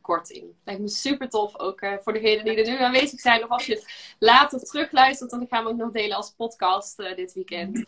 korting. 0.00 0.44
Lijkt 0.64 0.80
me 0.80 0.88
super 0.88 1.28
tof, 1.28 1.58
ook 1.58 1.80
uh, 1.80 1.94
voor 1.98 2.12
degenen 2.12 2.44
die 2.44 2.64
er 2.64 2.70
nu 2.70 2.78
aanwezig 2.78 3.20
zijn. 3.20 3.44
Of 3.44 3.50
als 3.50 3.66
je 3.66 3.74
het 3.74 4.14
later 4.18 4.60
terugluistert, 4.60 5.30
dan 5.30 5.46
gaan 5.50 5.64
we 5.64 5.70
ook 5.70 5.76
nog 5.76 5.90
delen 5.90 6.16
als 6.16 6.34
podcast 6.36 7.00
uh, 7.00 7.16
dit 7.16 7.32
weekend 7.32 7.84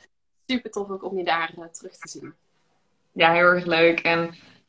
super 0.47 0.71
tof 0.71 0.91
ook 0.91 1.05
om 1.05 1.17
je 1.17 1.25
daar 1.25 1.53
uh, 1.59 1.65
terug 1.65 1.97
te 1.97 2.09
zien. 2.09 2.35
Ja, 3.13 3.33
heel 3.33 3.45
erg 3.45 3.65
leuk. 3.65 4.01
En 4.01 4.21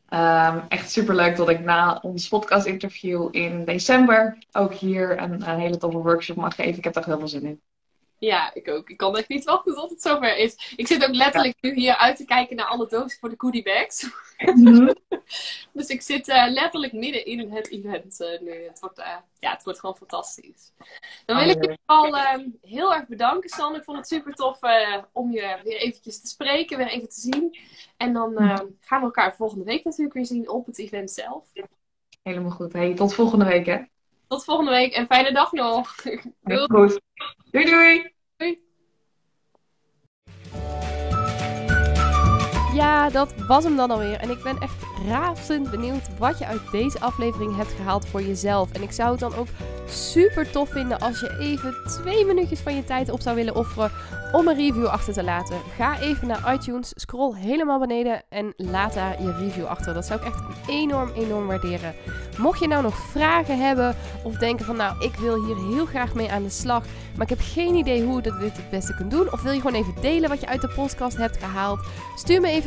um, 0.09 0.63
echt 0.67 0.91
super 0.91 1.15
leuk 1.15 1.35
dat 1.35 1.49
ik 1.49 1.59
na 1.59 1.99
ons 2.01 2.27
podcast 2.27 2.65
interview 2.65 3.27
in 3.31 3.65
december 3.65 4.37
ook 4.51 4.73
hier 4.73 5.21
een, 5.21 5.49
een 5.49 5.59
hele 5.59 5.77
toffe 5.77 5.97
workshop 5.97 6.35
mag 6.35 6.55
geven. 6.55 6.77
Ik 6.77 6.83
heb 6.83 6.93
daar 6.93 7.05
heel 7.05 7.19
veel 7.19 7.27
zin 7.27 7.45
in. 7.45 7.61
Ja, 8.19 8.53
ik 8.53 8.67
ook. 8.67 8.89
Ik 8.89 8.97
kan 8.97 9.17
echt 9.17 9.29
niet 9.29 9.43
wachten 9.43 9.73
tot 9.73 9.89
het 9.89 10.01
zover 10.01 10.37
is. 10.37 10.73
Ik 10.75 10.87
zit 10.87 11.07
ook 11.07 11.15
letterlijk 11.15 11.55
nu 11.61 11.73
hier 11.73 11.95
uit 11.95 12.17
te 12.17 12.25
kijken 12.25 12.55
naar 12.55 12.65
alle 12.65 12.87
dozen 12.87 13.19
voor 13.19 13.29
de 13.29 13.35
goodie 13.37 13.63
bags. 13.63 14.09
Mhm. 14.37 14.93
dus 15.73 15.87
ik 15.87 16.01
zit 16.01 16.27
uh, 16.27 16.45
letterlijk 16.49 16.93
midden 16.93 17.25
in 17.25 17.51
het 17.51 17.71
event 17.71 18.19
uh, 18.19 18.39
nu. 18.39 18.63
Het 18.63 18.79
wordt, 18.79 18.99
uh, 18.99 19.15
ja, 19.39 19.51
het 19.51 19.63
wordt 19.63 19.79
gewoon 19.79 19.97
fantastisch. 19.97 20.71
Dan 21.25 21.37
wil 21.37 21.49
ik 21.49 21.63
je 21.63 21.77
al 21.85 22.17
ehm, 22.17 22.49
heel 22.61 22.93
erg 22.93 23.07
bedanken, 23.07 23.49
San. 23.49 23.75
Ik 23.75 23.83
vond 23.83 23.97
het 23.97 24.07
super 24.07 24.33
tof 24.33 24.59
om 25.11 25.31
je 25.31 25.59
weer 25.63 25.77
eventjes 25.77 26.21
te 26.21 26.27
spreken, 26.27 26.77
weer 26.77 26.87
even 26.87 27.09
te 27.09 27.19
zien. 27.19 27.57
En 27.97 28.13
dan 28.13 28.37
ehm, 28.37 28.65
gaan 28.79 28.99
we 28.99 29.05
elkaar 29.05 29.35
volgende 29.35 29.63
week 29.63 29.83
natuurlijk 29.83 30.13
weer 30.13 30.25
zien 30.25 30.49
op 30.49 30.65
het 30.65 30.79
event 30.79 31.11
zelf. 31.11 31.43
Helemaal 32.23 32.51
goed. 32.51 32.73
Hey, 32.73 32.93
tot 32.93 33.13
volgende 33.13 33.45
week, 33.45 33.65
hè? 33.65 33.81
Tot 34.27 34.43
volgende 34.43 34.71
week 34.71 34.93
en 34.93 35.05
fijne 35.05 35.31
dag 35.31 35.51
nog. 35.51 35.95
Doei. 36.41 36.99
Doei. 37.51 38.13
Doei. 38.37 38.65
Ja, 42.77 43.09
dat 43.09 43.33
was 43.47 43.63
hem 43.63 43.75
dan 43.75 43.91
alweer. 43.91 44.19
En 44.19 44.29
ik 44.29 44.43
ben 44.43 44.57
echt 44.59 44.75
razend 45.07 45.71
benieuwd 45.71 46.17
wat 46.17 46.37
je 46.37 46.45
uit 46.45 46.71
deze 46.71 46.99
aflevering 46.99 47.55
hebt 47.55 47.71
gehaald 47.71 48.07
voor 48.07 48.21
jezelf. 48.21 48.71
En 48.71 48.81
ik 48.81 48.91
zou 48.91 49.11
het 49.11 49.19
dan 49.19 49.35
ook 49.35 49.47
super 49.87 50.51
tof 50.51 50.69
vinden 50.69 50.99
als 50.99 51.19
je 51.19 51.37
even 51.39 51.75
twee 51.85 52.25
minuutjes 52.25 52.59
van 52.59 52.75
je 52.75 52.83
tijd 52.83 53.09
op 53.09 53.21
zou 53.21 53.35
willen 53.35 53.55
offeren 53.55 53.91
om 54.31 54.47
een 54.47 54.55
review 54.55 54.85
achter 54.85 55.13
te 55.13 55.23
laten. 55.23 55.57
Ga 55.75 55.99
even 55.99 56.27
naar 56.27 56.53
iTunes, 56.53 56.91
scroll 56.95 57.35
helemaal 57.35 57.79
beneden 57.79 58.23
en 58.29 58.53
laat 58.57 58.93
daar 58.93 59.21
je 59.21 59.37
review 59.37 59.65
achter. 59.65 59.93
Dat 59.93 60.05
zou 60.05 60.19
ik 60.19 60.25
echt 60.25 60.41
enorm, 60.67 61.11
enorm 61.15 61.47
waarderen. 61.47 61.93
Mocht 62.37 62.59
je 62.59 62.67
nou 62.67 62.83
nog 62.83 62.97
vragen 62.97 63.59
hebben 63.59 63.95
of 64.23 64.35
denken 64.35 64.65
van 64.65 64.75
nou, 64.75 64.95
ik 64.99 65.15
wil 65.15 65.45
hier 65.45 65.55
heel 65.55 65.85
graag 65.85 66.13
mee 66.13 66.31
aan 66.31 66.43
de 66.43 66.49
slag, 66.49 66.85
maar 67.15 67.31
ik 67.31 67.37
heb 67.37 67.47
geen 67.53 67.75
idee 67.75 68.03
hoe 68.03 68.15
je 68.15 68.21
dit 68.21 68.57
het 68.57 68.69
beste 68.69 68.95
kunt 68.95 69.11
doen. 69.11 69.31
Of 69.31 69.41
wil 69.41 69.51
je 69.51 69.61
gewoon 69.61 69.81
even 69.81 70.01
delen 70.01 70.29
wat 70.29 70.39
je 70.39 70.47
uit 70.47 70.61
de 70.61 70.71
podcast 70.75 71.17
hebt 71.17 71.37
gehaald? 71.37 71.79
Stuur 72.15 72.41
me 72.41 72.47
even 72.47 72.66